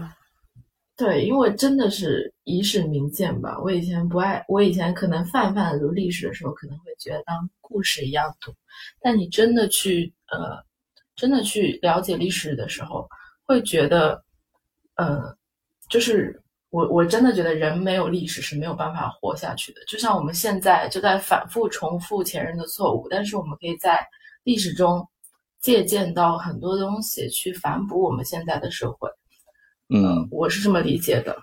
[0.96, 3.58] 对，因为真的是以史明鉴吧。
[3.62, 8.50] 我以前不爱，我以前可能泛泛读历史的时候，可能会觉得当故事一样读。
[9.00, 10.56] 但你真的去呃，
[11.14, 13.06] 真的去了解历史的时候，
[13.44, 14.24] 会觉得，
[14.94, 15.36] 呃，
[15.90, 19.84] 就是我我真的觉得人没有历史是没有办法活下去的。
[19.86, 24.02] 就像我们现在就在反复重复前人的错误，但是我们可以在
[24.44, 25.06] 历史中
[25.60, 29.10] 借鉴到很多东西，去反哺我们现在的社会。
[29.88, 31.36] 嗯，我是这么理解的。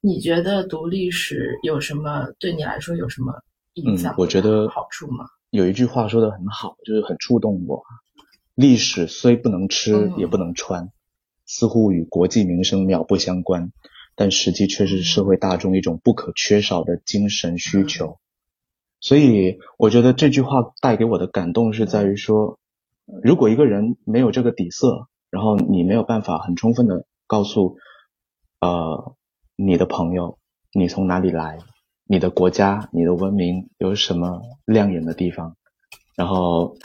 [0.00, 3.32] 你觉得读历史有什么对你来说有什么
[3.74, 4.14] 影响？
[4.18, 5.26] 我觉得好处吗？
[5.50, 7.82] 有一句话说的很好，就是很触动我。
[8.54, 10.90] 历史虽不能吃，也不能穿，
[11.46, 13.72] 似乎与国计民生渺不相关，
[14.14, 18.18] 但实际却是社会大众一种不可缺少的精神需求。
[19.00, 22.58] 所以，我觉得这句话带给我的感动是在于说，
[23.22, 27.76] 如果一个人没有这个底色，然后你没有办法很充分的告诉。
[28.58, 29.14] 呃，
[29.54, 30.38] 你的朋友，
[30.72, 31.58] 你从哪里来？
[32.06, 35.56] 你的国家，你的文明有什么亮眼的地方？
[36.16, 36.78] 然后，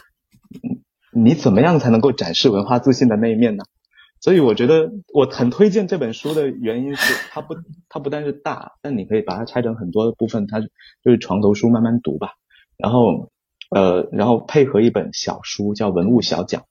[1.14, 3.64] 你怎么样才能够展示文化自信的那一面呢？
[4.20, 7.56] 所以我觉得我很推荐这本书的原因是，它不，
[7.88, 10.70] 它不但是大，但你可以把它拆成很多的部分，它就
[11.06, 12.34] 是床头书慢慢读吧。
[12.76, 13.32] 然后，
[13.70, 16.64] 呃，然后配合一本小书叫《文物小讲》，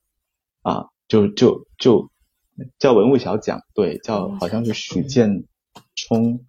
[0.61, 2.10] 啊，就就就。
[2.79, 5.43] 叫文物小讲，对，叫好像是许建
[5.95, 6.41] 冲，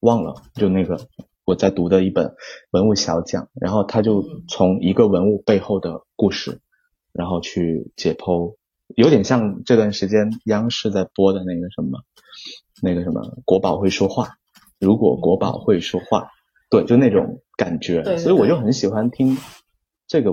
[0.00, 1.08] 忘了，就那个
[1.44, 2.34] 我在读的一本
[2.70, 6.60] 文物小讲，然后他就从一个文物背后的故事，
[7.12, 8.56] 然后去解剖，
[8.94, 12.00] 有点像这段时间央视在播的那个什么，
[12.82, 14.36] 那个什么国宝会说话，
[14.78, 16.28] 如果国宝会说话，
[16.70, 19.36] 对，就那种感觉，所以我就很喜欢听
[20.06, 20.30] 这个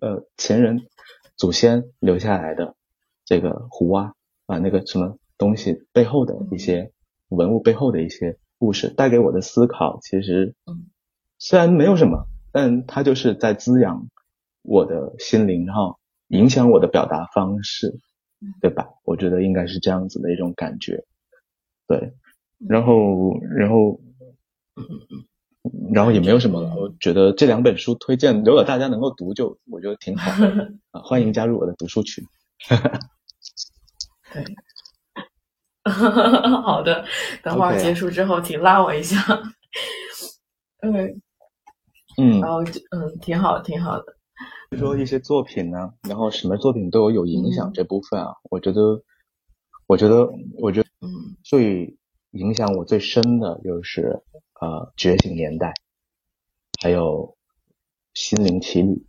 [0.00, 0.86] 呃前人
[1.36, 2.74] 祖先留下来的
[3.24, 4.14] 这个壶啊。
[4.48, 6.90] 啊，那个什么东西背后的一些
[7.28, 10.54] 文物背后的一些故事，带给我的思考，其实，
[11.38, 14.08] 虽然没有什么，但它就是在滋养
[14.62, 18.00] 我的心灵，然后影响我的表达方式，
[18.62, 18.88] 对吧？
[19.04, 21.04] 我觉得应该是这样子的一种感觉，
[21.86, 22.14] 对。
[22.66, 24.00] 然后，然后，
[25.92, 26.74] 然后也没有什么了。
[26.74, 31.02] 我觉得这两本书推荐，如果大家能够读，就我觉得挺好的 啊。
[31.02, 32.24] 欢迎加入我的读书群。
[34.32, 34.44] 对，
[36.62, 37.04] 好的，
[37.42, 39.16] 等会儿结束之后，请拉我一下。
[40.80, 41.20] 嗯
[42.20, 44.16] 嗯，然后就嗯，挺好，挺好的。
[44.76, 49.02] 说一些作品呢，然后什么作品对我有影响这部分啊，我觉得，
[49.86, 50.28] 我觉得，
[50.60, 51.96] 我觉得，嗯，最
[52.32, 54.22] 影响我最深的就是
[54.60, 55.68] 呃《觉醒年代》，
[56.82, 57.34] 还有
[58.20, 59.04] 《心灵奇旅》啊。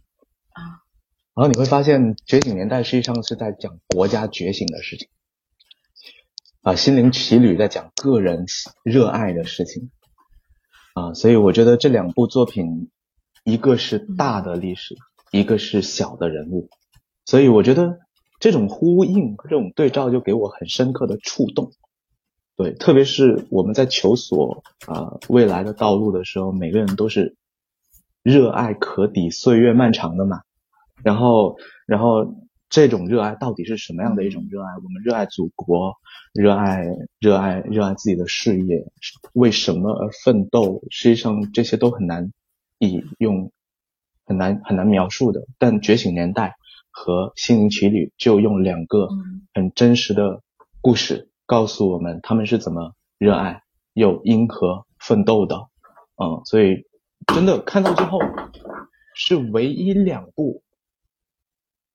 [1.39, 5.07] 然后你会发现，《觉醒年代》实际上是在讲国家觉醒的事情，
[6.63, 8.45] 啊，《心灵奇旅》在讲个人
[8.83, 9.89] 热爱的事情，
[10.95, 12.89] 啊，所以我觉得这两部作品，
[13.45, 14.97] 一个是大的历史。
[15.31, 16.69] 一个是小的人物，
[17.23, 17.99] 所以我觉得
[18.39, 21.71] 这种呼应、这种对照就给我很深刻的触动。
[22.57, 27.37] 对，特别是我们在求索啊未来的道路的时候，每个人都是
[28.23, 30.41] 热爱可抵岁月漫长的嘛。
[31.03, 32.35] 然后，然后
[32.69, 34.75] 这种热爱到底是什么样的一种热爱？
[34.83, 35.95] 我们热爱祖国，
[36.33, 36.85] 热爱
[37.19, 38.85] 热爱热爱自己的事业，
[39.33, 40.83] 为什么而奋斗？
[40.89, 42.31] 实际上这些都很难
[42.77, 43.51] 以用。
[44.25, 46.49] 很难很难描述的，但《觉醒年代》
[46.91, 49.09] 和《心灵奇旅》就用两个
[49.55, 50.43] 很真实的
[50.81, 55.55] 故事告诉我们他们是怎么热爱又因何奋斗的。
[56.21, 56.85] 嗯，所以
[57.33, 58.19] 真的看到最后
[59.15, 60.61] 是唯一两部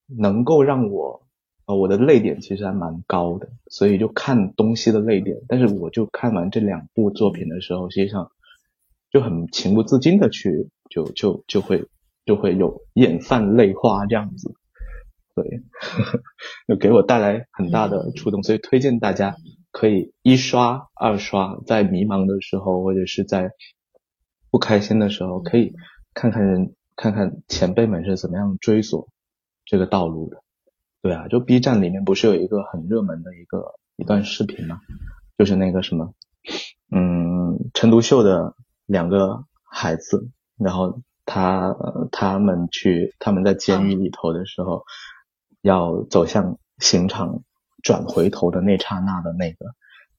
[0.06, 1.26] 能够让我
[1.66, 5.38] 呃我的泪点其实还蛮高的，所以就看东西的泪点。
[5.48, 8.30] 但是我就看完这两部作品的时候，实际上
[9.10, 11.86] 就很情不自禁的去就就就会。
[12.26, 14.54] 就会有眼泛泪花这样子，
[15.34, 15.60] 对，
[16.66, 19.36] 就给我带来很大的触动，所以推荐大家
[19.70, 23.50] 可以一刷二刷，在迷茫的时候或者是在
[24.50, 25.74] 不开心的时候，可以
[26.14, 29.06] 看看人看看前辈们是怎么样追索
[29.64, 30.42] 这个道路的。
[31.02, 34.80] 对啊，就 B 站里面不是有一个很热门的一个一段视频吗？
[35.38, 36.14] 就是那个什么，
[36.90, 38.54] 嗯，陈独秀的
[38.86, 41.00] 两个孩子，然后。
[41.26, 41.74] 他
[42.12, 44.84] 他们去他们在监狱里头的时候，
[45.62, 47.42] 要走向刑场
[47.82, 49.74] 转回头的那刹那的那个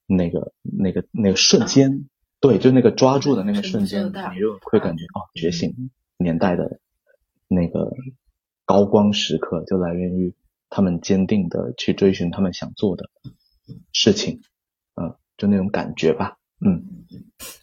[0.07, 6.79] 那个那个那个瞬间，对，就那个抓住的那个瞬间，你就会感觉哦，觉醒年代的
[7.47, 7.93] 那个
[8.65, 10.33] 高光时刻，就来源于
[10.69, 13.09] 他们坚定的去追寻他们想做的
[13.93, 14.41] 事情，
[14.95, 16.83] 嗯，就那种感觉吧，嗯。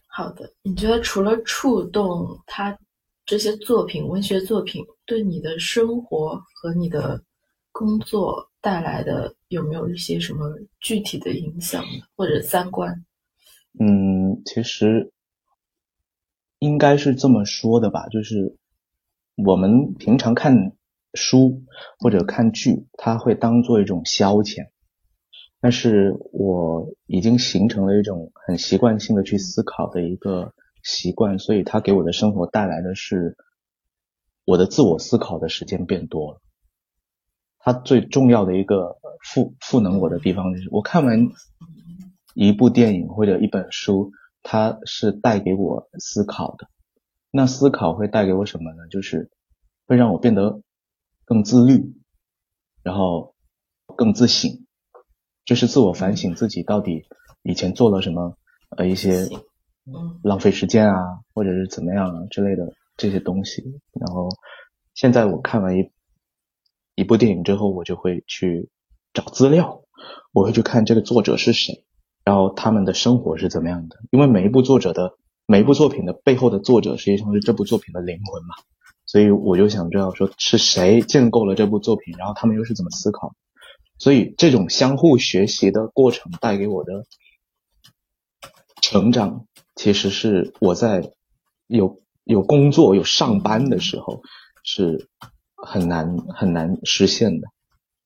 [0.07, 2.79] 好的，你觉得除了触动他？
[3.25, 7.23] 这些作品，文学作品对你的生活和你的
[7.71, 11.85] 工作带来的有没有一些什么具体的影响
[12.17, 12.93] 或者三观？
[13.79, 15.13] 嗯，其实
[16.59, 18.57] 应该是这么说的吧，就是
[19.37, 20.73] 我们平常看
[21.15, 21.63] 书
[21.99, 24.69] 或者看剧，它会当做一种消遣，
[25.61, 30.53] 但是我已经形成了一种很习惯性的去思考的一个。
[30.85, 33.37] 习惯，所以它给我的生活带来的是
[34.45, 36.41] 我的自我思考的时间变多了。
[37.61, 41.29] 它最重要的一个赋赋能我的地方就是，我看完
[42.35, 44.11] 一部电影或者一本书，
[44.43, 46.67] 它是带给我思考的。
[47.31, 48.89] 那思考会带给我什么呢？
[48.91, 49.31] 就是
[49.87, 50.63] 会让我变得
[51.25, 51.95] 更自律，
[52.83, 53.35] 然后
[53.97, 54.67] 更自省，
[55.45, 57.05] 就是自我反省自己到底
[57.43, 58.37] 以前做了什么
[58.77, 59.29] 呃一些。
[60.23, 60.95] 浪费时间啊，
[61.35, 63.65] 或者是怎么样啊之类的这些东西。
[63.93, 64.29] 然后
[64.95, 65.91] 现在我看完一
[66.95, 68.71] 一部电影之后，我就会去
[69.13, 69.83] 找资料，
[70.31, 71.85] 我会去看这个作者是谁，
[72.25, 73.97] 然后他们的生活是怎么样的。
[74.13, 78.55] 因为每一部作者的每一部作品的背后的作者，实际上是这部作品的灵魂嘛。
[79.13, 83.35] 所以我就想知道说是谁建构了这部作品，然后他们又是怎么思考。
[83.99, 87.05] 所以这种相互学习的过程带给我的
[88.81, 89.47] 成长。
[89.75, 91.13] 其实是我在
[91.67, 94.23] 有有工作有上班的时候
[94.65, 95.11] 是
[95.57, 97.49] 很难很难实现的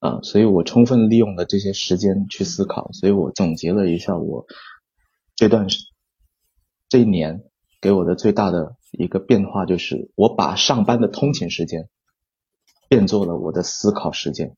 [0.00, 4.44] 啊，所以我充分利用了这些时间去思考，所以我总结了一下我
[5.36, 5.68] 这段
[6.88, 7.44] 这一年
[7.80, 11.88] 给我的最大的一个变化就是，我把上班的通勤时间
[12.88, 14.56] 变做了我的思考时间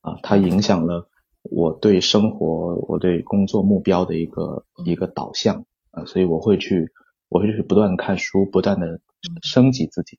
[0.00, 1.08] 啊，它影响了
[1.42, 5.66] 我对生活我对工作目标的一个一个导向。
[5.96, 6.90] 啊，所以我会去，
[7.28, 9.00] 我会去不断的看书，不断的
[9.44, 10.18] 升级自己，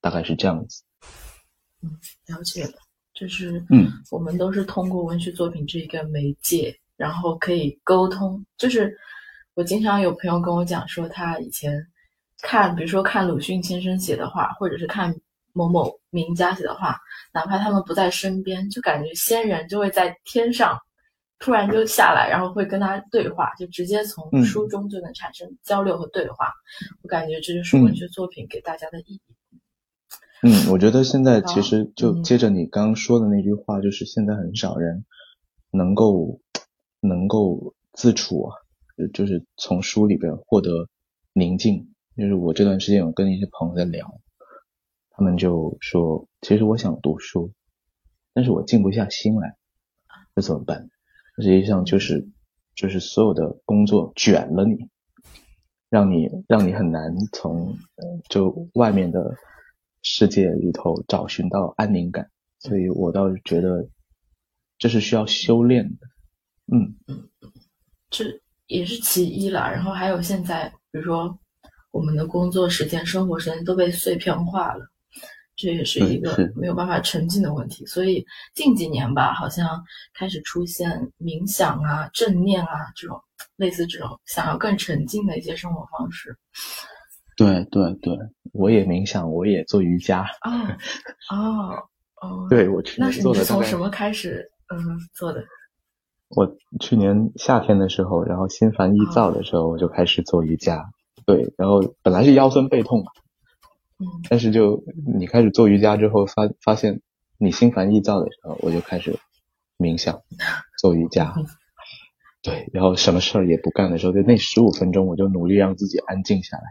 [0.00, 0.82] 大概是这样子。
[1.82, 1.90] 嗯，
[2.28, 2.72] 了解了，
[3.12, 8.42] 就是嗯，我们都是通过文学作品这一个媒介，然后可以沟通。
[8.56, 8.96] 就是
[9.52, 11.86] 我经常有朋友跟我讲说，他以前
[12.44, 15.12] 看，比如说看鲁迅先生写的话，或者是看
[15.54, 17.00] 某某名家写的话，
[17.32, 20.78] 哪怕他们不在身边，就感觉仙人就会在天上
[21.38, 26.52] 突然就下来，然后会跟他对话，就直接从嗯书中就能产生交流和对话。
[27.02, 29.20] 我感觉这就是文学作品给大家的意义。
[30.42, 35.06] 嗯，我觉得现在其实就嗯接着你刚刚说的那句话，就是现在很少人
[35.70, 36.40] 能够
[37.00, 38.50] 能够自处
[39.14, 40.88] 就是从书里边获得
[41.32, 41.93] 宁静。
[42.16, 44.20] 就是我这段时间有跟一些朋友在聊，
[45.10, 47.52] 他们就说，其实我想读书，
[48.32, 49.56] 但是我静不下心来，
[50.34, 50.88] 这怎么办？
[51.38, 52.28] 实际上就是
[52.76, 54.88] 就是所有的工作卷了你，
[55.90, 57.76] 让你让你很难从
[58.28, 59.34] 就外面的
[60.02, 63.88] 世界里头找寻到安宁感，所以我倒是觉得
[64.78, 66.06] 这是需要修炼的。
[66.72, 66.94] 嗯
[68.10, 68.24] 这
[68.68, 69.70] 也是其一了。
[69.70, 71.36] 然后还有现在，比如说
[71.94, 74.84] 我们的工作时间、生活时间都被碎片化了，
[75.54, 77.86] 这也是一个没有办法沉浸的问题。
[77.86, 79.80] 所以近几年吧，好像
[80.12, 80.90] 开始出现
[81.20, 83.16] 冥想啊、正念啊这种
[83.54, 86.36] 类似这种想要更沉浸的一些生活方式。
[87.36, 88.18] 对对对，
[88.52, 90.22] 我也冥想，我也做瑜伽。
[90.42, 90.50] 哦
[91.30, 91.78] 哦
[92.20, 95.44] 哦，对我去那年是你是从做了大概什么开始嗯做的？
[96.30, 100.84] 我去年夏天的时候，然后心烦意躁的时候，我就开始做瑜伽。
[101.26, 103.12] 对，然后本来是腰酸背痛嘛，
[103.98, 104.84] 嗯但是就
[105.18, 107.00] 你开始做瑜伽之后，发发现
[107.38, 109.18] 你心烦意躁的时候，我就开始
[109.78, 110.22] 冥想、
[110.78, 111.34] 做瑜伽。
[112.42, 116.64] 对，然后什么事儿也不干的时候，就那十五分钟，我就努力让自己安静下来，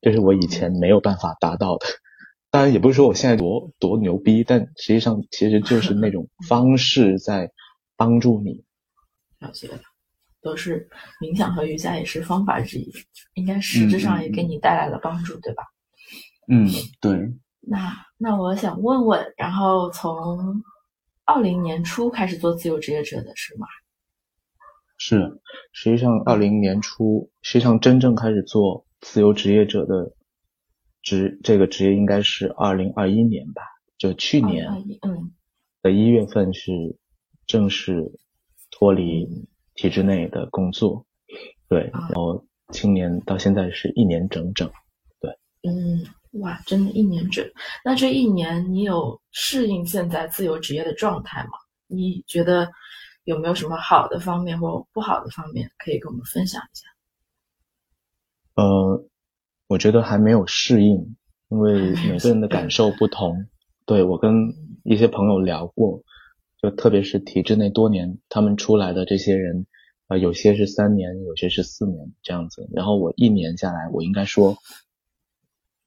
[0.00, 1.84] 这是我以前没有办法达到的。
[2.50, 7.50] 当然，也不是说我现在多多牛逼，但实际上其实就是那种方式在
[7.94, 8.64] 帮助你。
[9.38, 9.78] 了解了，
[10.40, 10.88] 都是
[11.20, 12.92] 冥想和瑜伽也是方法之一，
[13.34, 15.62] 应该实质上也给你带来了帮助，对吧？
[16.48, 16.66] 嗯，
[17.00, 17.12] 对，
[17.60, 20.62] 那那我想问问，然后从
[21.24, 23.66] 二零年初开始做自由职业者的是吗？
[24.96, 25.40] 是，
[25.72, 30.14] 实际上二零年初，实际上真正开始做自由职业者的
[31.02, 33.62] 职这个职业应该是二零二一年吧，
[33.96, 34.66] 就去年
[35.02, 35.32] 嗯
[35.82, 36.72] 的一月份是
[37.46, 38.10] 正式
[38.70, 39.46] 脱离
[39.78, 41.06] 体制内的工作，
[41.68, 44.68] 对，啊然后今年到现在是一年整整。
[45.20, 45.30] 对
[45.62, 46.04] 嗯，
[46.40, 47.48] 哇，真的一年整。
[47.84, 51.50] 那这一年你有适应现在自由职业的状态吗？
[51.86, 52.68] 你觉得
[53.22, 56.86] 有没有什么好的方面或不好的方面可以跟我们分享一下？
[58.56, 59.08] 呃，
[59.68, 61.16] 我觉得还没有适应，
[61.50, 63.46] 因为 每个人的感受不同。
[63.86, 64.34] 对我跟
[64.82, 66.02] 一些朋友聊过，
[66.60, 69.66] 就特别是体制内多年，他们出来的这些人，
[70.08, 72.68] 呃，有些是三年，有些是四年这样子。
[72.72, 74.56] 然后我一年下来，我应该说，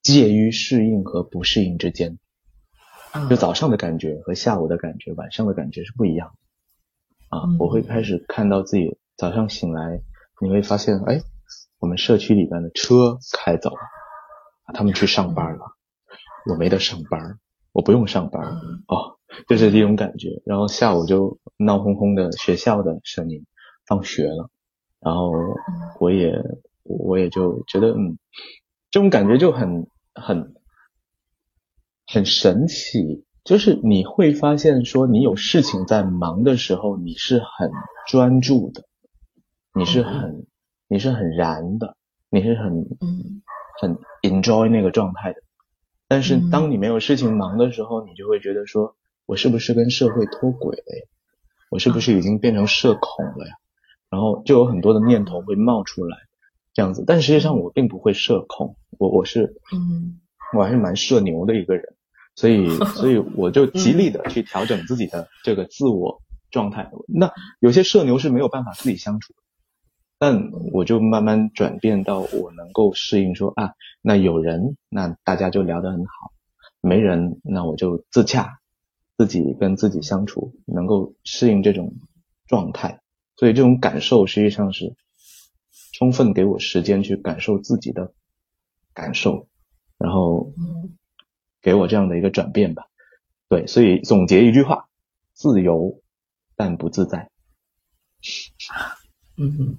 [0.02, 2.18] 介于适应和不适应之间。
[3.14, 6.32] 嗯就早上的感觉和下午的感觉、晚上的感觉是不一样
[7.30, 7.58] 的啊嗯。
[7.60, 10.02] 我会开始看到自己早上醒来，
[10.40, 11.22] 你会发现，哎，
[11.80, 13.82] 我们社区里边的车开走了，
[14.64, 15.76] 啊他们去上班了，
[16.50, 17.38] 我没得上班，
[17.74, 20.42] 我不用上班嗯哦，就是这种感觉。
[20.46, 23.46] 然后下午就闹哄哄的学校的声音，
[23.86, 24.50] 放学了，
[25.00, 25.32] 然后
[26.00, 26.42] 我也
[26.84, 28.18] 我也就觉得，嗯，
[28.90, 30.54] 这种感觉就很很
[32.08, 37.72] 很神奇，就是你会发现说，你有事情在忙的时候，你是很
[38.08, 38.84] 专注的，
[39.74, 40.46] 你是很
[40.88, 41.96] 你是很燃的，
[42.30, 43.42] 你是很嗯。
[43.80, 45.42] 很 enjoy 那个状态的。
[46.08, 46.50] 但是嗯。
[46.52, 48.96] 当你没有事情忙的时候，你就会觉得说，
[49.26, 51.06] 我是不是跟社会脱轨了呀？
[51.70, 53.54] 我是不是已经变成社恐了呀？
[54.10, 56.18] 然后就有很多的念头会冒出来，
[56.74, 57.04] 这样子。
[57.08, 60.20] 但实际上我并不会社恐，我我是嗯
[60.58, 61.96] 我还是蛮社牛的一个人，
[62.36, 66.92] 所以 所以我就极力的去调整自己的这个自我状态。
[67.08, 69.40] 那有些社牛是没有办法自己相处的，
[70.20, 76.34] 但我就慢慢转变到我能够适应说啊，那有人那大家就聊得很好，
[76.82, 78.60] 没人那我就自洽，
[79.22, 81.94] 自己跟自己相处，能够适应这种
[82.48, 83.04] 状态。
[83.36, 84.96] 所以这种感受实际上是
[85.94, 88.16] 充分给我时间去感受自己的
[88.96, 89.48] 感受，
[90.00, 90.52] 然后
[91.62, 92.88] 给我这样的一个转变吧。
[93.48, 94.90] 对，所以总结一句话：
[95.34, 96.02] 自由
[96.56, 97.30] 但不自在。
[99.38, 99.78] 嗯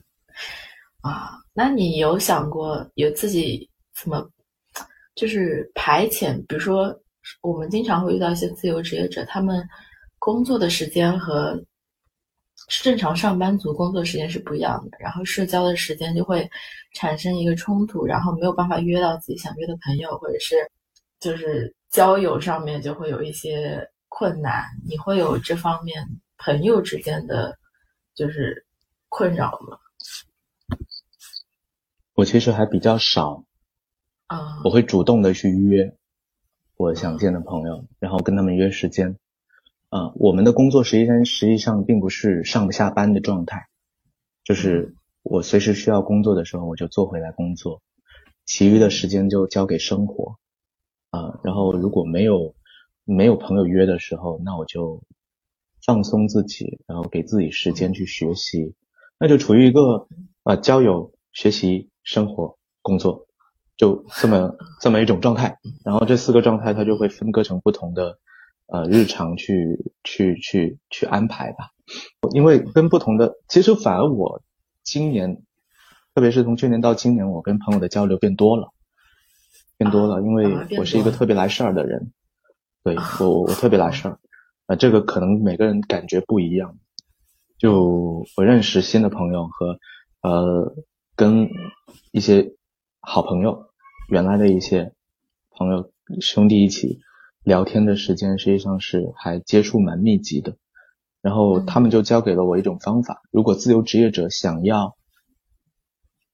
[1.01, 3.69] 啊，那你有想过有自己
[4.01, 4.31] 怎么
[5.17, 6.39] 就是排遣？
[6.47, 7.02] 比如说，
[7.41, 9.67] 我们经常会遇到一些自由职业者，他们
[10.19, 11.63] 工作的时间和
[12.69, 16.49] 正常上班族工作时间是不一样的，然后社交的时间就会
[16.95, 20.55] 产生一个冲突，然后没有办法约到自己想约的朋友，或者是
[21.21, 24.65] 就是交友上面就会有一些困难。
[24.89, 26.07] 你会有这方面
[26.39, 27.57] 朋友之间的
[28.15, 28.65] 就是
[29.09, 29.79] 困扰吗？
[32.15, 33.45] 我其实还比较少，
[34.27, 35.97] 啊，我会主动的去约
[36.77, 39.17] 我想见的朋友，然后跟他们约时间。
[39.89, 43.69] 啊，我们的工作实际上实际上并不是上不下班的状态，
[44.43, 47.83] 就是我随时需要工作的时候我就坐回来工作，
[48.47, 50.39] 其余的时间就交给生活。
[51.11, 52.55] 啊，然后如果没有
[53.05, 55.03] 没有朋友约的时候，那我就
[55.85, 58.75] 放松自己，然后给自己时间去学习，
[59.19, 60.09] 那就处于一个
[60.43, 63.27] 啊交友、学习、生活、工作，
[63.83, 65.59] 就这么这么一种状态。
[65.85, 68.21] 然后这四个状态它就会分割成不同的。
[68.69, 71.73] 呃，日常去去去去安排吧，
[72.33, 74.41] 因为跟不同的，其实反而我
[74.83, 75.43] 今年，
[76.15, 78.71] 特别是从去年到今年，我跟朋友的交流变多了，
[79.77, 82.13] 变多了，因为我是一个特别来事儿的人，
[82.83, 84.19] 对我我我特别来事儿，
[84.65, 86.79] 啊，这个可能每个人感觉不一样，
[87.59, 89.79] 就我认识新的朋友和
[90.23, 90.73] 呃
[91.15, 91.51] 跟
[92.11, 92.55] 一些
[93.01, 93.67] 好朋友，
[94.13, 94.93] 原来的一些
[95.49, 95.91] 朋友
[96.21, 97.01] 兄弟一起。
[97.45, 100.59] 聊天的时间实际上是还接触蛮密集的，
[101.21, 104.97] 然后他们就教给了我一种方法：如果自由职业者想要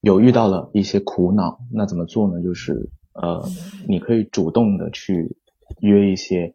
[0.03, 2.43] 有遇到了一些苦恼，那怎么做呢？
[2.43, 3.49] 就是呃，
[3.89, 5.39] 你可以主动的去
[5.81, 6.53] 约一些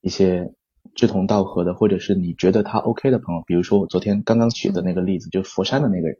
[0.00, 0.54] 一些
[0.94, 6.16] 志同道合的，或者是你觉得他 OK 的朋友，比如说我昨天刚刚举的那个例子，就是佛山的那个人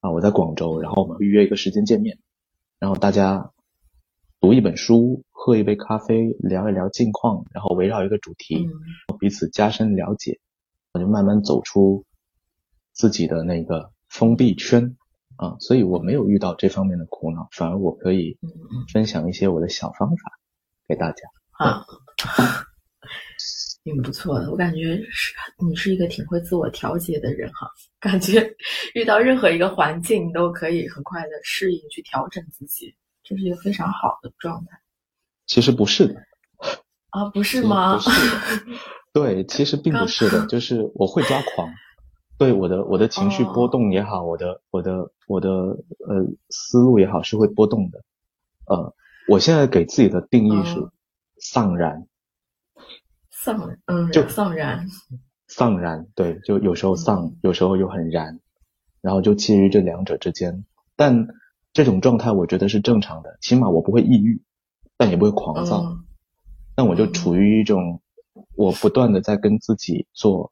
[0.00, 2.18] 啊，我在广州，然后我们会约一个时间见面，
[2.80, 3.52] 然后大家。
[4.42, 8.66] 读一本书，喝一杯咖啡，聊一聊近况，然后围绕一个主题，
[9.18, 10.40] 彼此加深了解，
[10.94, 12.06] 我就慢慢走出
[12.94, 14.96] 自己的那个封闭圈。
[15.36, 18.38] 啊，所以我没有遇到这方面的苦恼，反而我可以
[18.90, 20.38] 分享一些我的小方法
[20.88, 21.18] 给大家。
[21.58, 21.84] 啊，
[23.92, 27.68] 挺不错的，我感觉是你是一个挺会自我调节的人哈，
[27.98, 28.54] 感觉
[28.94, 32.94] 遇到任何一个环境都可以很快的适应去调整自己。
[33.22, 34.80] 这是一个非常好的状态。
[35.46, 36.14] 其实不是的。
[37.10, 37.96] 啊，不是吗？
[37.96, 38.10] 不是。
[39.12, 41.68] 对，其实并不是的，就是我会抓狂。
[42.38, 48.02] 对我的我的情绪波动也好，我的我的我的呃思路也好，是会波动的。
[48.66, 48.94] 呃，
[49.28, 50.76] 我现在给自己的定义是
[51.40, 52.06] 丧然。
[53.42, 54.86] 丧，嗯，就丧然。
[55.48, 58.40] 丧然，对，就有时候丧，有时候又很燃，
[59.00, 60.64] 然后就介于这两者之间，
[60.96, 61.28] 但。
[61.72, 64.42] 这种状态我觉得是正常的，起码我不会抑郁，
[64.96, 65.98] 但也不会狂躁，
[66.74, 68.02] 但我就处于一种
[68.56, 70.50] 我不断的在跟自己做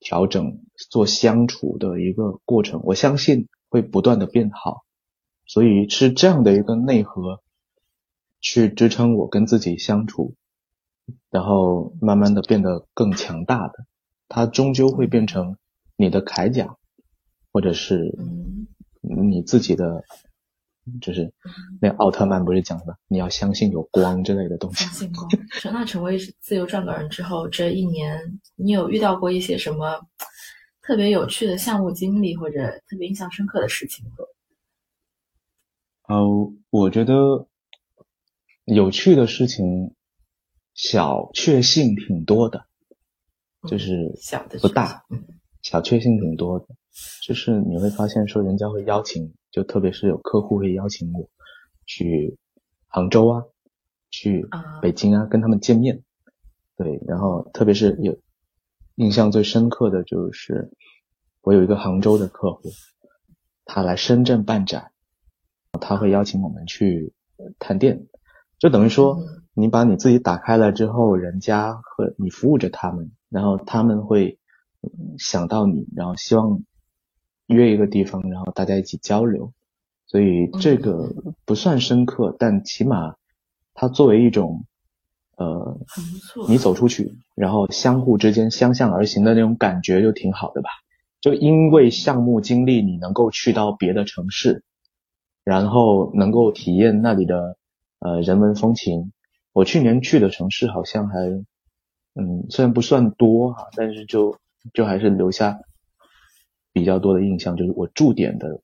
[0.00, 0.58] 调整、
[0.90, 2.80] 做相处的一个过程。
[2.82, 4.82] 我相信会不断的变好，
[5.46, 7.40] 所以是这样的一个内核
[8.40, 10.34] 去支撑我跟自己相处，
[11.30, 13.86] 然后慢慢的变得更强大的。
[14.28, 15.56] 它终究会变成
[15.96, 16.76] 你的铠甲，
[17.52, 18.16] 或者是
[19.00, 20.04] 你自己的。
[21.00, 21.34] 就是
[21.80, 24.84] 那奥特曼不是讲的，你要相信有光之类的东西。
[24.84, 25.28] 相信光。
[25.64, 30.00] 那成为自由撰稿人之后，这一年你有遇到过一些什么
[30.82, 34.12] 特别有趣的项目经历，或者特别印象深刻的事情吗？
[36.06, 36.24] 呃，
[36.70, 37.48] 我觉得
[38.66, 39.95] 有趣的事情
[40.76, 42.66] 小确幸挺多的，
[43.68, 45.04] 就是小的不大，
[45.62, 46.66] 小确幸挺多的，
[47.26, 49.34] 就是你会发现说人家会邀请。
[49.50, 51.30] 就特别是有客户会邀请我
[51.86, 52.36] 去
[52.88, 53.42] 杭州啊，
[54.10, 54.46] 去
[54.82, 56.02] 北京啊，跟他们见面。
[56.76, 58.18] 对，然后特别是有
[58.96, 60.70] 印象最深刻的就是
[61.40, 62.68] 我有一个杭州的客户，
[63.64, 64.92] 他来深圳办展，
[65.80, 67.14] 他会邀请我们去
[67.58, 68.08] 探店，
[68.58, 69.18] 就等于说
[69.56, 74.38] 你把你自己打开了之后，人家和你服务着他们，然后他们会
[75.18, 76.62] 想到你，然后希望。
[77.48, 79.52] 约一个地方，然后大家一起交流，
[80.08, 83.14] 所以这个不算深刻，但起码
[83.72, 84.64] 它作为一种
[85.36, 85.78] 呃，
[86.48, 90.70] 你走出去，然后相互之间相向而行的那种感觉就挺好的吧。
[91.20, 94.64] 就因为项目经历，你能够去到别的城市，
[95.44, 97.56] 然后能够体验那里的
[98.00, 99.12] 呃人文风情。
[99.56, 101.16] 我去年去的城市好像还
[102.12, 104.38] 嗯，虽然不算多哈，但是就
[104.74, 105.58] 就还是留下。
[106.74, 108.60] 比较多的印象就是我驻点的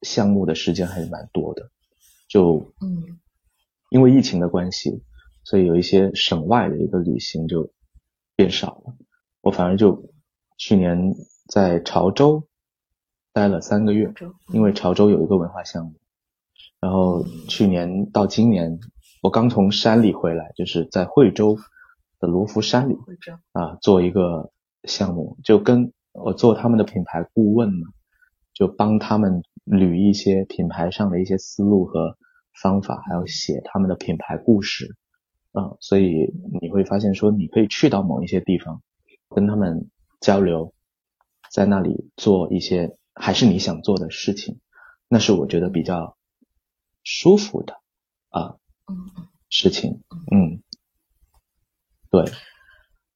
[0.00, 1.70] 项目的时间还是蛮多的，
[2.26, 3.20] 就嗯，
[3.88, 5.04] 因为疫情的关系，
[5.44, 7.70] 所以有一些省外的一个旅行就
[8.34, 8.96] 变少了。
[9.42, 10.10] 我反而就
[10.58, 11.14] 去年
[11.46, 12.48] 在潮州
[13.32, 14.12] 待了三个月，
[14.52, 15.94] 因为潮州有一个文化项目。
[16.80, 18.80] 然后去年到今年，
[19.22, 21.56] 我刚从山里回来，就是在惠州
[22.18, 22.96] 的罗浮山里
[23.52, 24.50] 啊，做一个
[24.82, 27.86] 项目，就跟我做他们的品牌顾问嘛，
[28.52, 32.18] 就帮他们捋一些品牌上的一些思路和
[32.60, 34.96] 方法，还有写他们的品牌故事。
[35.52, 38.82] 啊，所以你会发现说，你可以去到某一些地方，
[39.28, 39.88] 跟他们
[40.20, 40.74] 交流，
[41.52, 44.58] 在那里做一些还是你想做的事情，
[45.06, 46.16] 那是我觉得比较
[47.04, 47.76] 舒服的
[48.30, 48.56] 啊
[49.48, 50.02] 事情。
[50.30, 50.62] 嗯，
[52.10, 52.24] 对，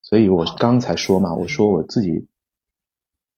[0.02, 2.28] 所以我刚才说嘛，我说我自己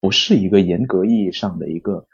[0.01, 2.07] 不是一个严格意义上的一个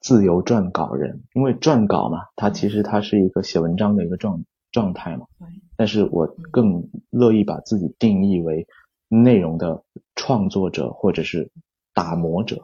[0.00, 5.26] 自由撰稿人，因为撰稿嘛，它其实它是一个写文章的一个状状态嘛。
[5.38, 8.66] 对但是我更乐意把自己定义为
[9.08, 9.84] 内容的
[10.16, 11.52] 创作者或者是
[11.94, 12.62] 打磨者。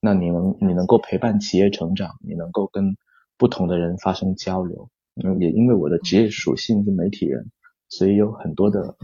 [0.00, 2.96] 那你能你能够陪伴企业成长，你能够跟
[3.36, 4.88] 不同的人发生交流。
[5.22, 7.50] 嗯，也因为我的职业属性是媒体人，
[7.88, 8.96] 所以有很多的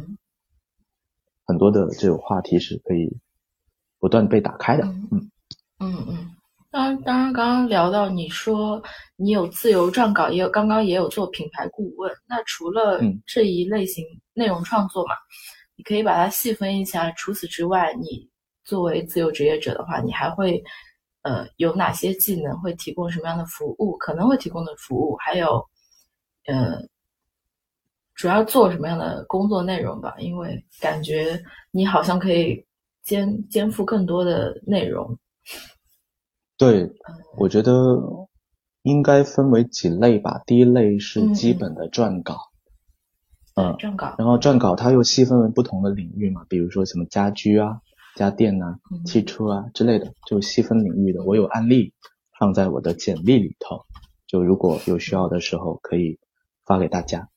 [1.45, 3.17] 很多的这种话题是可以
[3.99, 4.85] 不断被打开的。
[4.85, 5.31] 嗯嗯，
[5.79, 6.37] 嗯嗯。
[6.73, 8.81] 当然，当然，刚刚聊到你说
[9.17, 12.13] 你有自由撰稿，也有刚刚也有做品牌顾问。
[12.29, 14.05] 那除了嗯这一类型
[14.35, 15.15] 内容创作嘛，
[15.75, 17.11] 你可以把它细分一下。
[17.13, 18.29] 除此之外，你
[18.63, 20.63] 作为自由职业者的话，你还会
[21.23, 22.57] 呃有哪些技能？
[22.61, 23.97] 会提供什么样的服务？
[23.97, 25.61] 可能会提供的服务，还有
[26.51, 26.82] 呃
[28.14, 30.14] 主要做什么样的工作内容吧？
[30.18, 32.66] 因为感觉你好像可以
[33.03, 35.18] 肩肩负更多的内容。
[36.59, 36.92] 对，
[37.38, 37.72] 我觉得
[38.82, 40.42] 应该分为几类吧。
[40.44, 42.36] 第一类是嗯基本的撰稿，
[43.55, 47.80] 嗯，撰稿，然后撰稿它又细分为不同的领域嘛，比如说什么家居啊、
[48.16, 51.24] 家电啊、嗯汽车啊之类的，就细分领域的。
[51.24, 51.94] 我有案例
[52.38, 53.86] 放在我的简历里头，
[54.26, 56.18] 就如果有需要的时候可以
[56.71, 57.29] 发给大家。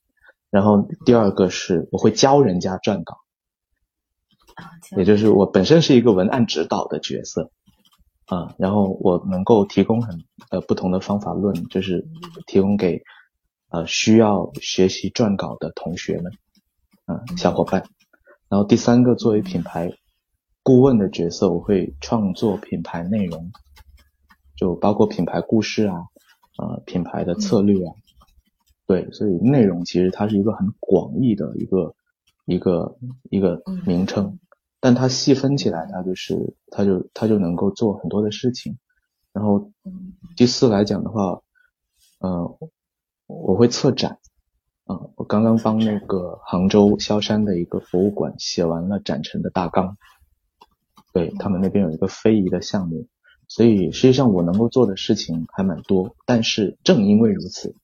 [0.48, 3.16] 然后第二个是我会教人家撰稿，
[4.54, 7.50] 啊，也就是我本身是一个文案指导的角色，
[8.26, 10.20] 啊，然后我能够提供很
[10.50, 12.06] 呃不同的方法论，就是
[12.46, 13.02] 提供给
[13.70, 16.32] 呃需要学习撰稿的同学们，
[17.06, 17.88] 嗯、小伙伴。
[18.48, 19.90] 然后第三个作为品牌
[20.62, 23.50] 顾问的角色，我会创作品牌内容，
[24.54, 25.96] 就包括品牌故事啊，
[26.58, 27.90] 呃品牌的策略啊，
[28.86, 31.94] 对，所以内容其实它是一个很广义的一个
[32.44, 32.98] 一个
[33.30, 34.38] 一个嗯名称。
[34.80, 38.76] 但它细分起来，它就是它就它就能够做很多的事情。
[39.32, 41.40] 然后嗯第四来讲的话，
[42.18, 42.58] 呃，
[43.26, 44.18] 我会策展，
[44.84, 49.96] 啊、我刚刚帮那个杭州萧山的一个博物馆写完了展陈的大纲，
[51.14, 53.06] 对他们那边有一个非遗的项目，
[53.48, 56.14] 所以实际上我能够做的事情还蛮多。
[56.26, 57.74] 但是正因为如此，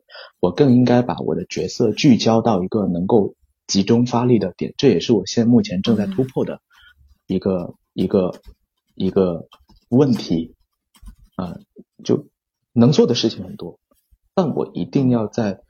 [0.41, 3.35] 我更应该把我的角色聚焦到一个能够
[3.67, 6.61] 集中发力的点，这也是我现在目前正在突破的
[7.27, 8.41] 一个、一个
[8.95, 9.49] 一个
[9.89, 10.55] 问题。
[11.37, 11.57] 啊、
[12.05, 12.27] 就
[12.75, 13.81] 能做的事情很多，
[14.35, 15.63] 但我一定要在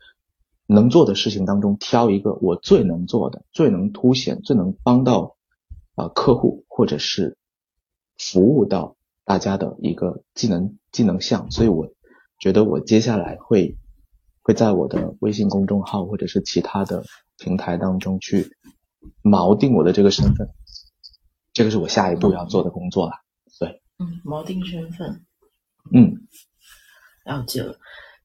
[0.66, 5.36] 能做的事情当中挑一个我最能做的、最能凸显、最能帮到
[5.94, 7.36] 啊、客户或者是
[8.18, 11.52] 服务到大家的一个技能技能项。
[11.52, 11.92] 所以我
[12.40, 13.76] 觉得我接下来会
[14.42, 17.04] 会在我的微信公众号或者是其他的
[17.38, 18.46] 平台当中去
[19.22, 20.48] 锚定我的这个身份，
[21.52, 23.12] 这个是我下一步要做的工作了。
[23.58, 25.24] 对，嗯，锚定身份，
[25.92, 26.26] 嗯
[27.24, 27.78] 了解了。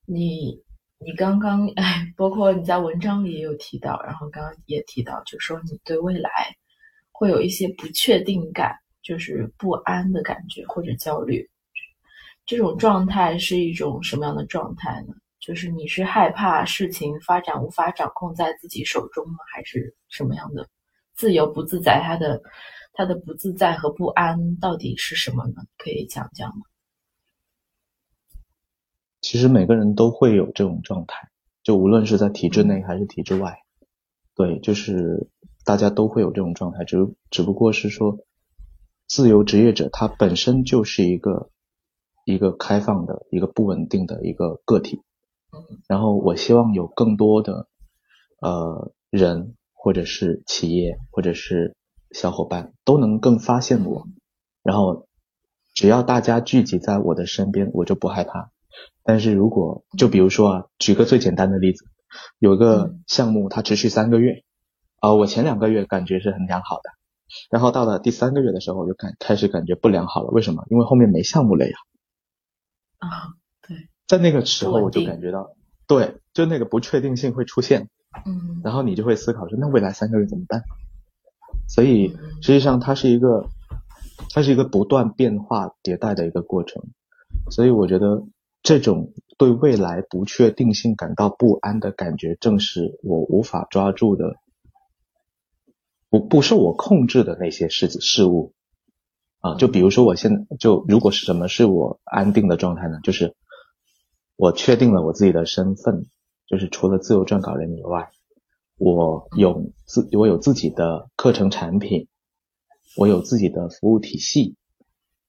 [0.05, 0.63] 你
[0.97, 6.29] 你刚刚哎，包括你在文章里也有提到，然后刚刚也提到，就说你对未来
[7.11, 11.49] 会有一些不确定感，就是不安的感觉或者焦虑。
[12.45, 15.13] 这种状态是一种什么样的状态呢？
[15.45, 19.35] 就是你是害怕事情发展无法掌控在自己手中吗？
[19.53, 20.67] 还是什么样的
[21.13, 22.01] 自由不自在？
[22.01, 22.41] 他的
[22.93, 25.61] 他的不自在和不安到底是什么呢？
[25.77, 26.63] 可以讲讲吗？
[29.21, 31.29] 其实每个人都会有这种状态，
[31.61, 33.59] 就无论是在体制内还是体制外，
[34.33, 35.29] 对，就是
[35.63, 36.97] 大家都会有这种状态，只
[37.29, 38.17] 只不过是说，
[39.05, 41.51] 自由职业者他本身就是一个
[42.25, 45.01] 一个开放的、一个不稳定的一个个体，
[45.87, 47.67] 然后我希望有更多的
[48.41, 51.75] 呃人或者是企业或者是
[52.11, 54.07] 小伙伴都能更发现我，
[54.63, 55.07] 然后
[55.73, 58.51] 只要大家聚集在我的身边，我就不害怕。
[59.03, 61.85] 但是如果就比如说啊，举个最简单的例子，
[62.39, 64.43] 有一个项目它持续三个月，
[64.99, 66.89] 啊、我前两个月感觉是很良好的，
[67.49, 70.29] 然后到了第三个月的时候，我就感开始感觉不良好了。
[70.31, 70.65] 为什么？
[70.69, 71.75] 因为后面没项目了呀。
[72.97, 73.44] 啊，对，
[74.07, 75.51] 在那个时候我就感觉到，
[75.87, 77.89] 对，就那个不确定性会出现，
[78.25, 80.63] 嗯然后你就会思考说，那未来三个月怎么办？
[81.67, 83.45] 所以嗯实际上它是一个，
[84.29, 86.83] 它是一个不断变化迭代的一个过程。
[87.49, 88.23] 所以我觉得
[88.63, 94.35] 这种对未来不确定性感到不安的感觉，正是我无法抓住的，
[96.09, 98.53] 不不受我控制的那些事事物
[99.41, 99.55] 啊。
[99.55, 102.99] 就比如说我现在就如果是什么是我安定的状态呢？
[103.03, 103.35] 就是
[104.37, 106.07] 我确定了我自己的身份，
[106.45, 108.11] 就是除了自由撰稿人以外，
[108.77, 112.07] 我有自我有自己的课程产品，
[112.97, 114.57] 我有自己的服务体系，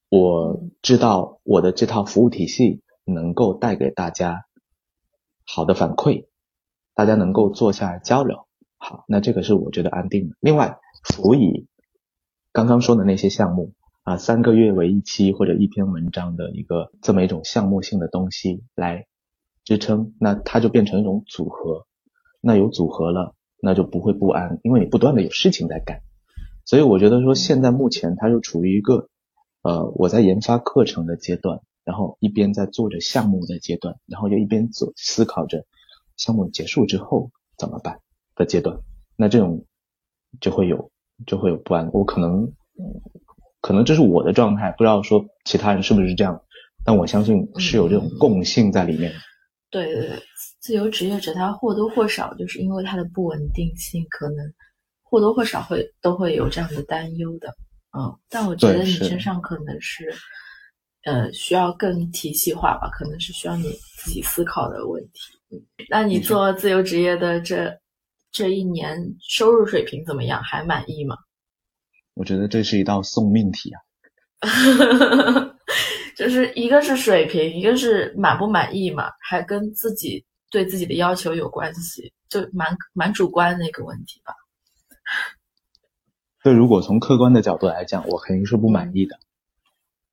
[0.09, 4.47] 我知道我的这套服务体系能够带给大家
[5.45, 6.27] 好的反馈，
[6.93, 8.49] 大家能够坐下来交流。
[8.77, 10.37] 好，那这个是我觉得安定的。
[10.41, 11.69] 另外，辅以
[12.51, 13.73] 刚刚说的那些项目
[14.07, 19.09] 啊，三个月为一期或者一篇文章的一个这么一种项目性的东西来
[19.65, 21.89] 支撑，那它就变成一种组合。
[22.41, 26.03] 那有组合了，那就不会不安，因为你不断的有事情在干。
[26.65, 29.09] 所以我觉得说，现在目前它就处于一个
[29.63, 35.67] 呃我在研发课程的阶段，然后一边在做着项目的阶段，然后又一边做思考着
[36.17, 38.03] 项目结束之后怎么办
[38.37, 38.79] 的阶段。
[39.17, 39.65] 那这种
[40.41, 40.93] 就会有
[41.27, 41.91] 就会有不安。
[41.93, 42.53] 我可能
[43.61, 46.41] 可能这是我的状态，不知道说其他人是不是这样，
[46.85, 49.19] 但我相信是有这种共性在里面的。
[49.71, 50.23] 对对对，
[50.61, 54.37] 自由职业者他或多或少就是因为他的不稳定性，可能
[55.03, 57.49] 或多或少会都会有这样的担忧的。
[57.99, 60.15] 嗯，但我觉得你身上可能是，
[61.05, 63.65] 呃，需要更体系化吧，可能是需要你
[63.97, 65.21] 自己思考的问题。
[65.51, 67.73] 嗯，那你做自由职业的这
[68.31, 68.97] 这一年
[69.29, 70.43] 收入水平怎么样？
[70.43, 71.17] 还满意吗？
[72.17, 73.81] 我觉得这是一道送命题啊。
[76.17, 84.33] 就是一个是水平，一个是满不满意嘛，还跟自己对自己的要求有关系，就蛮蛮主观的一个问题吧。
[86.43, 89.19] 对，如果从客观的角度来讲，我肯定是不满意的。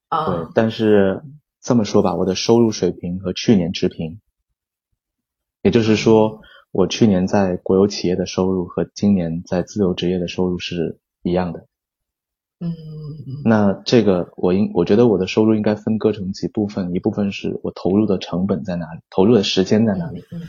[0.09, 1.23] 对啊，，但是
[1.61, 4.19] 这么说吧，我的收入水平和去年持平，
[5.61, 6.41] 也就是说，
[6.71, 11.65] 我去年在国有企业的收入和今年在自由职业的收入是一样的。
[12.59, 20.23] 嗯嗯那这个我应我觉得我的收入应该分割成几部分，一部分是我投入的成本在哪里，投入的时间在哪里。
[20.31, 20.41] 嗯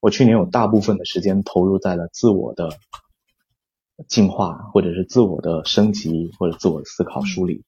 [0.00, 2.70] 我去年有大部分的时间投入在了自我的
[4.08, 7.62] 进化，或者是自我的升级，或者自我思考梳理，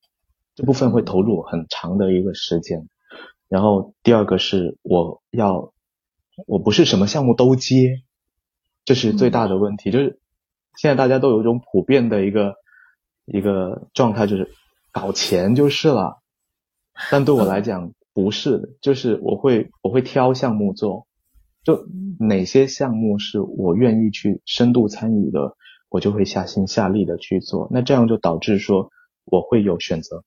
[0.57, 2.89] 这部分会投入很长的一个时间。
[3.49, 5.73] 然后第二个是我要，
[6.49, 8.03] 我不是什么项目都接，
[8.85, 9.93] 这是最大的问题。
[9.93, 10.19] 就是
[10.77, 12.57] 现在大家都有一种普遍的一个
[13.27, 14.51] 一个状态，就是
[14.93, 16.20] 搞钱就是了。
[17.11, 21.07] 但对我来讲 不是的，就是我会我会挑项目做，
[21.64, 21.87] 就
[22.18, 25.57] 哪些项目是我愿意去深度参与的，
[25.89, 27.68] 我就会下心下力的去做。
[27.70, 28.91] 那这样就导致说
[29.25, 30.22] 我会有选择，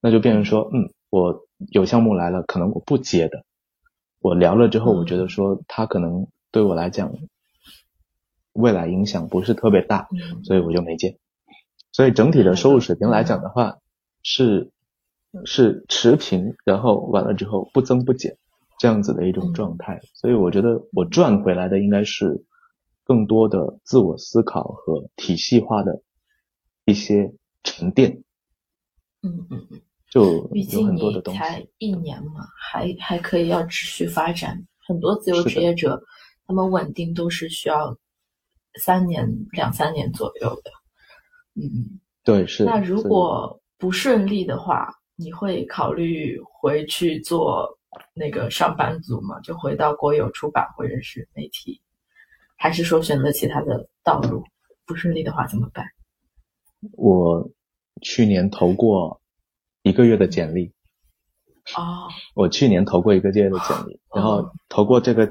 [0.00, 3.44] 那就变成说，嗯，我有项目来了，可能我不接的。
[4.20, 7.12] 我聊了之后，我觉得说他可能对我来讲
[8.52, 11.18] 未来影响不是特别大，嗯所以我就没接。
[11.96, 13.78] 所以整体的收入水平来讲的话，
[14.22, 14.70] 是
[15.46, 18.36] 是持平，然后完了之后不增不减
[18.78, 20.02] 这样子的一种状态。
[20.12, 22.44] 所以我觉得我赚回来的应该是
[23.02, 26.02] 更多的自我思考和体系化的
[26.84, 27.32] 一些
[27.64, 28.22] 沉淀，
[29.22, 29.80] 嗯嗯嗯，
[30.10, 31.40] 就毕有很竟多的东西。
[31.40, 34.66] 你才一年嘛，还还可以要持续发展。
[34.86, 36.02] 很多自由职业者，
[36.46, 37.96] 他们稳定都是需要
[38.82, 40.70] 三年、两三年左右的。
[41.56, 42.64] 嗯，对，是。
[42.64, 47.78] 那如果不顺利的话，你会考虑回去做
[48.14, 49.40] 那个上班族吗？
[49.40, 51.80] 就回到国有出版或者是媒体，
[52.56, 54.44] 还是说选择其他的道路？
[54.84, 55.84] 不顺利的话怎么办？
[56.92, 57.50] 我
[58.02, 59.20] 去年投过
[59.82, 60.72] 一个月的简历，
[61.76, 65.28] 哦，我去年投过一个月的简历，然后投过这个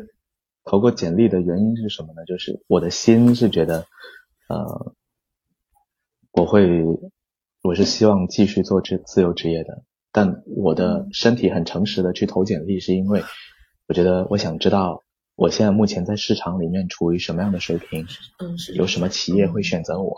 [0.65, 2.25] 投过简历的原因是什么呢？
[2.25, 3.85] 就是我的心是觉得，
[4.49, 4.93] 呃，
[6.35, 6.83] 我会
[7.63, 13.23] 我是希望继续做这自由职业的，但我的身体很诚实的去投简历，是因为
[13.87, 15.01] 我觉得我想知道
[15.35, 18.05] 我现在目前在市场里面处于什么样的水平，
[18.39, 20.13] 嗯，有什么企业会选择我。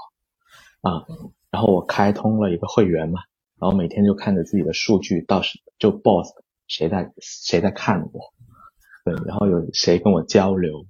[0.82, 1.32] 啊嗯？
[1.52, 3.20] 然后我开通了一个会员嘛，
[3.60, 6.30] 然后每天就看着自己的数据，到时就 boss
[6.68, 8.34] 谁在谁在看我，
[9.06, 10.88] 对，然后有谁跟我交流，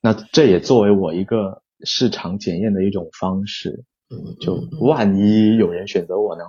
[0.00, 3.84] 那这也作为我一个市场检验的一种方式。
[4.10, 6.44] 嗯，就万一有人选择我呢，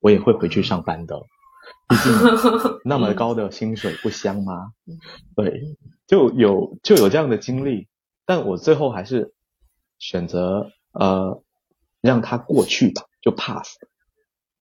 [0.00, 1.20] 我也会回去上班的。
[1.88, 2.12] 毕竟
[2.84, 4.98] 那么高的薪水不香吗嗯？
[5.34, 5.76] 对，
[6.06, 7.88] 就有就有这样的经历，
[8.26, 9.34] 但我最后还是
[9.98, 11.42] 选择呃
[12.00, 13.76] 让它过去吧，就 pass。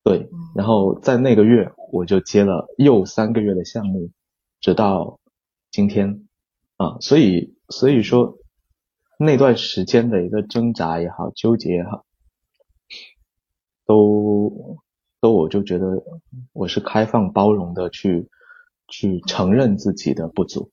[0.04, 4.12] 对，嗯然后在那个月我就接了又三个月的项目，
[4.60, 5.20] 直到
[5.72, 6.28] 今天
[6.78, 8.38] 啊，所以所以说
[9.18, 12.06] 那段时间的一个挣扎也好，纠结也好，
[13.86, 14.78] 都
[15.20, 16.04] 都我就觉得
[16.52, 18.30] 我是开放包容的去
[18.88, 20.72] 去承认自己的不足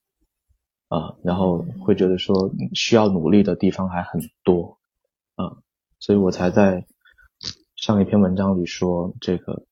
[0.89, 4.79] 啊，然后会觉得说需要努力的地方还很多
[5.37, 5.59] 啊，
[5.99, 6.87] 所以我才在
[7.77, 9.65] 上一篇文章里说这个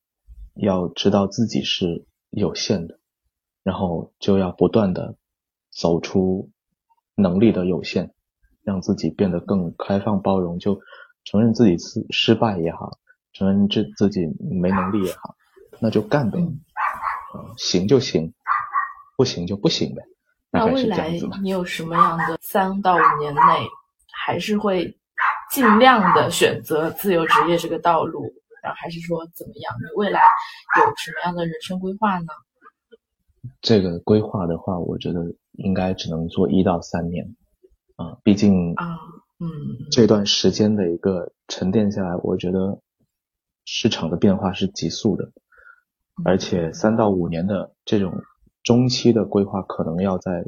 [0.54, 2.98] 要知道自己是有限的，
[3.62, 5.16] 然后就要不断的
[5.70, 6.50] 走出
[7.14, 8.14] 能力的有限，
[8.62, 10.80] 让自己变得更开放包容，就
[11.24, 12.98] 承认自己失失败也好，
[13.38, 15.36] 承认自自己没能力也好，
[15.80, 16.60] 那就干呗，嗯
[17.34, 18.32] 啊行就行，
[19.16, 20.02] 不行就不行呗，
[20.50, 21.10] 那未来。
[21.40, 23.40] 你有什么样的三到五年内，
[24.12, 24.98] 还是会
[25.52, 28.22] 尽量的选择自由职业这个道路，
[28.62, 29.74] 然后还是说怎么样？
[29.78, 30.20] 你未来
[30.80, 32.26] 有什么样的人生规划呢？
[33.60, 35.20] 这个规划的话，我觉得
[35.52, 37.36] 应该只能做一到三年
[37.96, 38.98] 啊，毕竟啊，
[39.38, 39.48] 嗯，
[39.92, 42.80] 这段时间的一个沉淀下来，我觉得
[43.70, 45.30] 市场的变化是急速的，
[46.24, 48.22] 而且三到五年的这种
[48.62, 50.46] 中期的规划，可能要在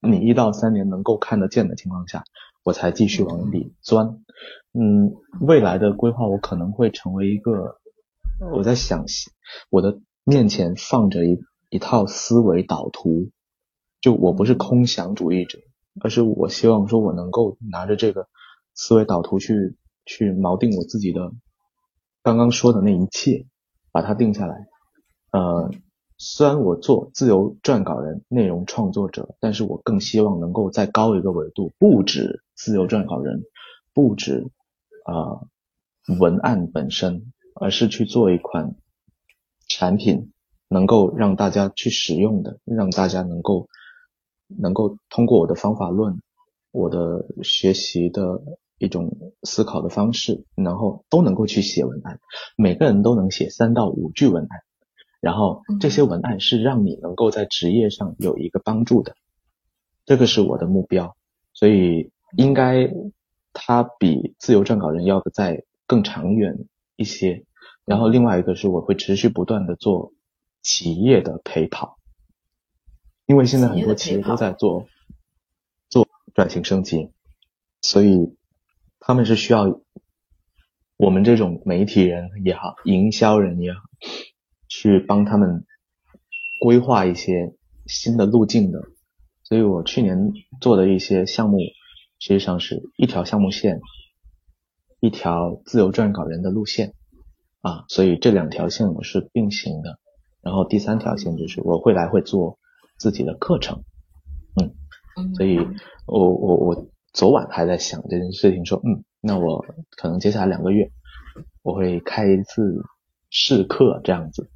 [0.00, 2.24] 你一到三年能够看得见的情况下，
[2.64, 4.24] 我才继续往里钻。
[4.72, 7.76] 嗯，未来的规划我可能会成为一个，
[8.54, 9.04] 我在想，
[9.68, 11.38] 我的面前放着一
[11.68, 13.30] 一套思维导图，
[14.00, 15.58] 就我不是空想主义者，
[16.00, 18.26] 而是我希望说我能够拿着这个
[18.72, 19.76] 思维导图去
[20.06, 21.30] 去锚定我自己的
[22.22, 23.46] 刚刚说的那一切，
[23.92, 24.66] 把它定下来。
[25.32, 25.70] 呃，
[26.18, 33.42] 虽然我做自由撰稿人、内容创作者，但是我更希望能够再高一个维度，不止自由撰稿人，
[33.94, 34.50] 不止
[35.04, 35.48] 啊、呃
[36.18, 38.74] 文案本身，而是去做一款
[39.68, 40.32] 产品，
[40.68, 43.68] 能够让大家去使用的，让大家能够
[44.48, 46.20] 能够通过我的方法论，
[46.72, 48.42] 我的学习的
[48.80, 52.18] 一种思考的方式，然后都能够去写文案，
[52.56, 54.62] 每个人都能写三到五句文案，
[55.20, 59.14] 然后这些文案是让你能够在职业上有一个帮助的，
[60.06, 61.14] 这个是我的目标，
[61.52, 62.90] 所以应该
[63.52, 66.56] 它比自由撰稿人要的再更长远
[66.96, 67.44] 一些。
[67.84, 70.12] 然后另外一个是我会持续不断的做
[70.62, 71.98] 企业的陪跑，
[73.26, 74.86] 因为现在很多企业都在做
[75.90, 77.10] 做转型升级，
[77.82, 78.36] 所以
[79.00, 79.80] 他们是需要
[80.96, 83.80] 我们这种媒体人也好，营销人也好，
[84.68, 85.64] 去帮他们
[86.60, 87.54] 规划一些
[87.86, 88.80] 新的路径的。
[89.42, 91.58] 所以我去年做的一些项目，
[92.20, 93.80] 实际上是一条项目线，
[95.00, 96.94] 一条自由撰稿人的路线
[97.62, 99.98] 啊，所以这两条线我是并行的。
[100.42, 102.58] 然后第三条线就是我未来会做
[102.98, 103.82] 自己的课程，
[104.60, 105.58] 嗯所以
[106.06, 109.64] 我我我昨晚还在想这件事情，说嗯，那我
[109.96, 110.90] 可能接下来两个月
[111.62, 112.82] 我会开一次
[113.30, 114.50] 试课这样子，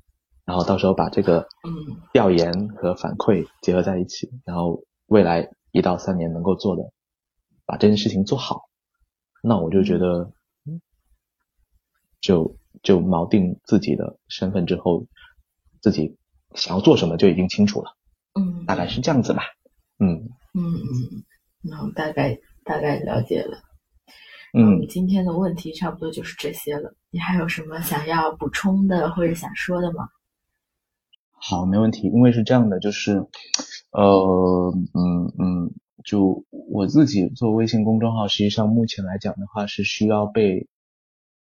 [0.44, 2.00] 然后到时候把这个嗯。
[2.12, 6.84] 调研和反馈结合在一起，然后未来一到三年能够做的，
[7.66, 8.62] 把这件事情做好，
[9.42, 10.30] 那我就觉得
[12.20, 15.07] 就就锚定自己的身份之后，
[15.82, 16.16] 自己
[16.55, 17.96] 想要做什么就已经清楚了，
[18.38, 19.42] 嗯，大概是这样子吧，
[19.98, 21.24] 嗯嗯嗯，
[21.64, 23.58] 那我大概大概了解了。
[24.52, 24.86] 嗯。
[24.88, 26.94] 今天的问题差不多就是这些了。
[27.10, 30.08] 你还有什么想要补充的或者想说的吗？
[31.32, 32.08] 好，没问题。
[32.08, 33.26] 因为是这样的，就是，
[33.92, 40.68] 呃，嗯嗯，就我自己做微信公众号，实际上目前来讲的话是需要被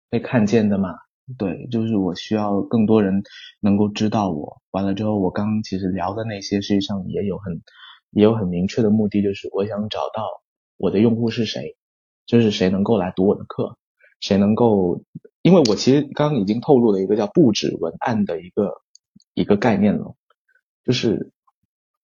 [0.08, 0.94] 被看见的嘛。
[1.38, 3.22] 对，就是我需要更多人
[3.60, 4.60] 能够知道我。
[4.70, 7.62] 完了之后，我刚刚其实聊的那些，实际上也有很
[8.12, 10.42] 也有很明确的目的，就是我想找到
[10.76, 11.76] 我的用户是谁，
[12.26, 13.76] 就是谁能够来读我的课，
[14.20, 15.02] 谁能够，
[15.42, 18.82] 因为我其实刚刚已经透露了一个叫布置文案的一个
[19.34, 20.14] 一个概念了，
[20.84, 21.32] 就是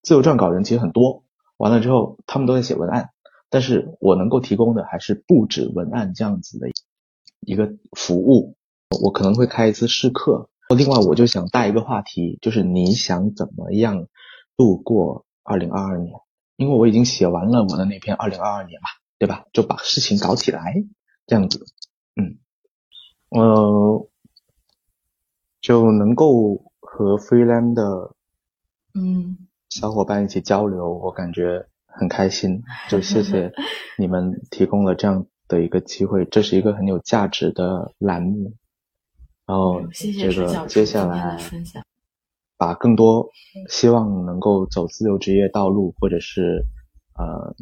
[0.03, 1.25] 自由撰稿人其实很多，
[1.57, 3.11] 完了之后他们都在写文案，
[3.51, 6.69] 但是我能够提供的还是布置文案这样子的
[7.41, 8.57] 一个服务，
[9.03, 10.49] 我可能会开一次试课。
[10.77, 14.07] 另外，我就想带一个话题，就是你想怎么样
[14.57, 16.13] 度过二零二二年？
[16.57, 18.89] 因为我已经写完了我的那篇二零二二年嘛，
[19.19, 19.47] 对吧？
[19.53, 20.85] 就把事情搞起来，
[21.27, 21.65] 这样子。
[22.17, 22.39] 嗯，
[23.31, 24.09] 呃，
[25.61, 28.15] 就能够和 Freeland 的
[28.95, 32.63] 嗯小伙伴一起交流，我感觉很开心。
[32.89, 33.53] 就谢谢
[33.97, 38.55] 你们提供了这样的一个机会，这是一个很有价值的栏目。
[39.47, 41.39] 然后谢谢这个接下来。
[42.59, 43.31] 把更多
[43.69, 46.67] 希望能够走自由职业道路，或者是
[47.17, 47.55] 呃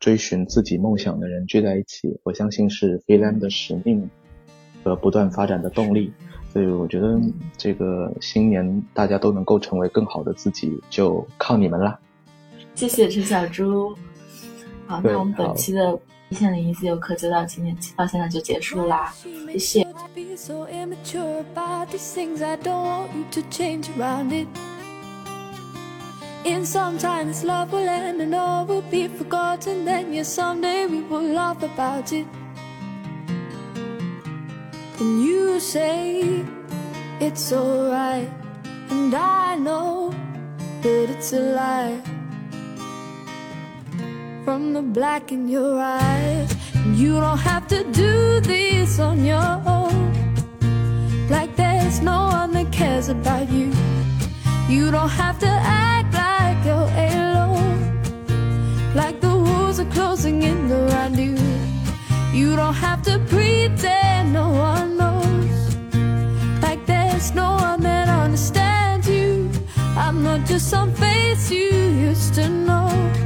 [0.00, 4.08] 追寻自己梦想的人聚在一起，我相信是 Freeland 的使命
[4.82, 6.12] 和不断发展的动力。
[6.52, 7.20] 所以我觉得
[7.56, 11.98] 这个新年大家都能够成为更好的自己，就靠你们啦。
[12.76, 13.92] 谢谢陈小猪。
[14.86, 15.98] 好，那我们本期的
[16.30, 19.12] 一线零一自由课就到今天到现在就结束啦，
[19.52, 19.84] 谢谢。
[20.14, 22.42] Be so immature about these things.
[22.42, 24.46] I don't want you to change around it.
[26.44, 29.84] In some time, this love will end and all will be forgotten.
[29.84, 32.26] Then, yes, someday we will laugh about it.
[35.00, 36.44] And you say
[37.20, 38.28] it's alright,
[38.90, 40.12] and I know
[40.82, 42.00] that it's a lie.
[44.44, 46.54] From the black in your eyes,
[46.92, 50.12] you don't have to do this on your own.
[51.30, 53.72] Like there's no one that cares about you.
[54.68, 58.02] You don't have to act like you're alone.
[58.94, 61.38] Like the walls are closing in around you.
[62.38, 65.76] You don't have to pretend no one knows.
[66.60, 69.50] Like there's no one that understands you.
[69.96, 71.70] I'm not just some face you
[72.08, 73.23] used to know.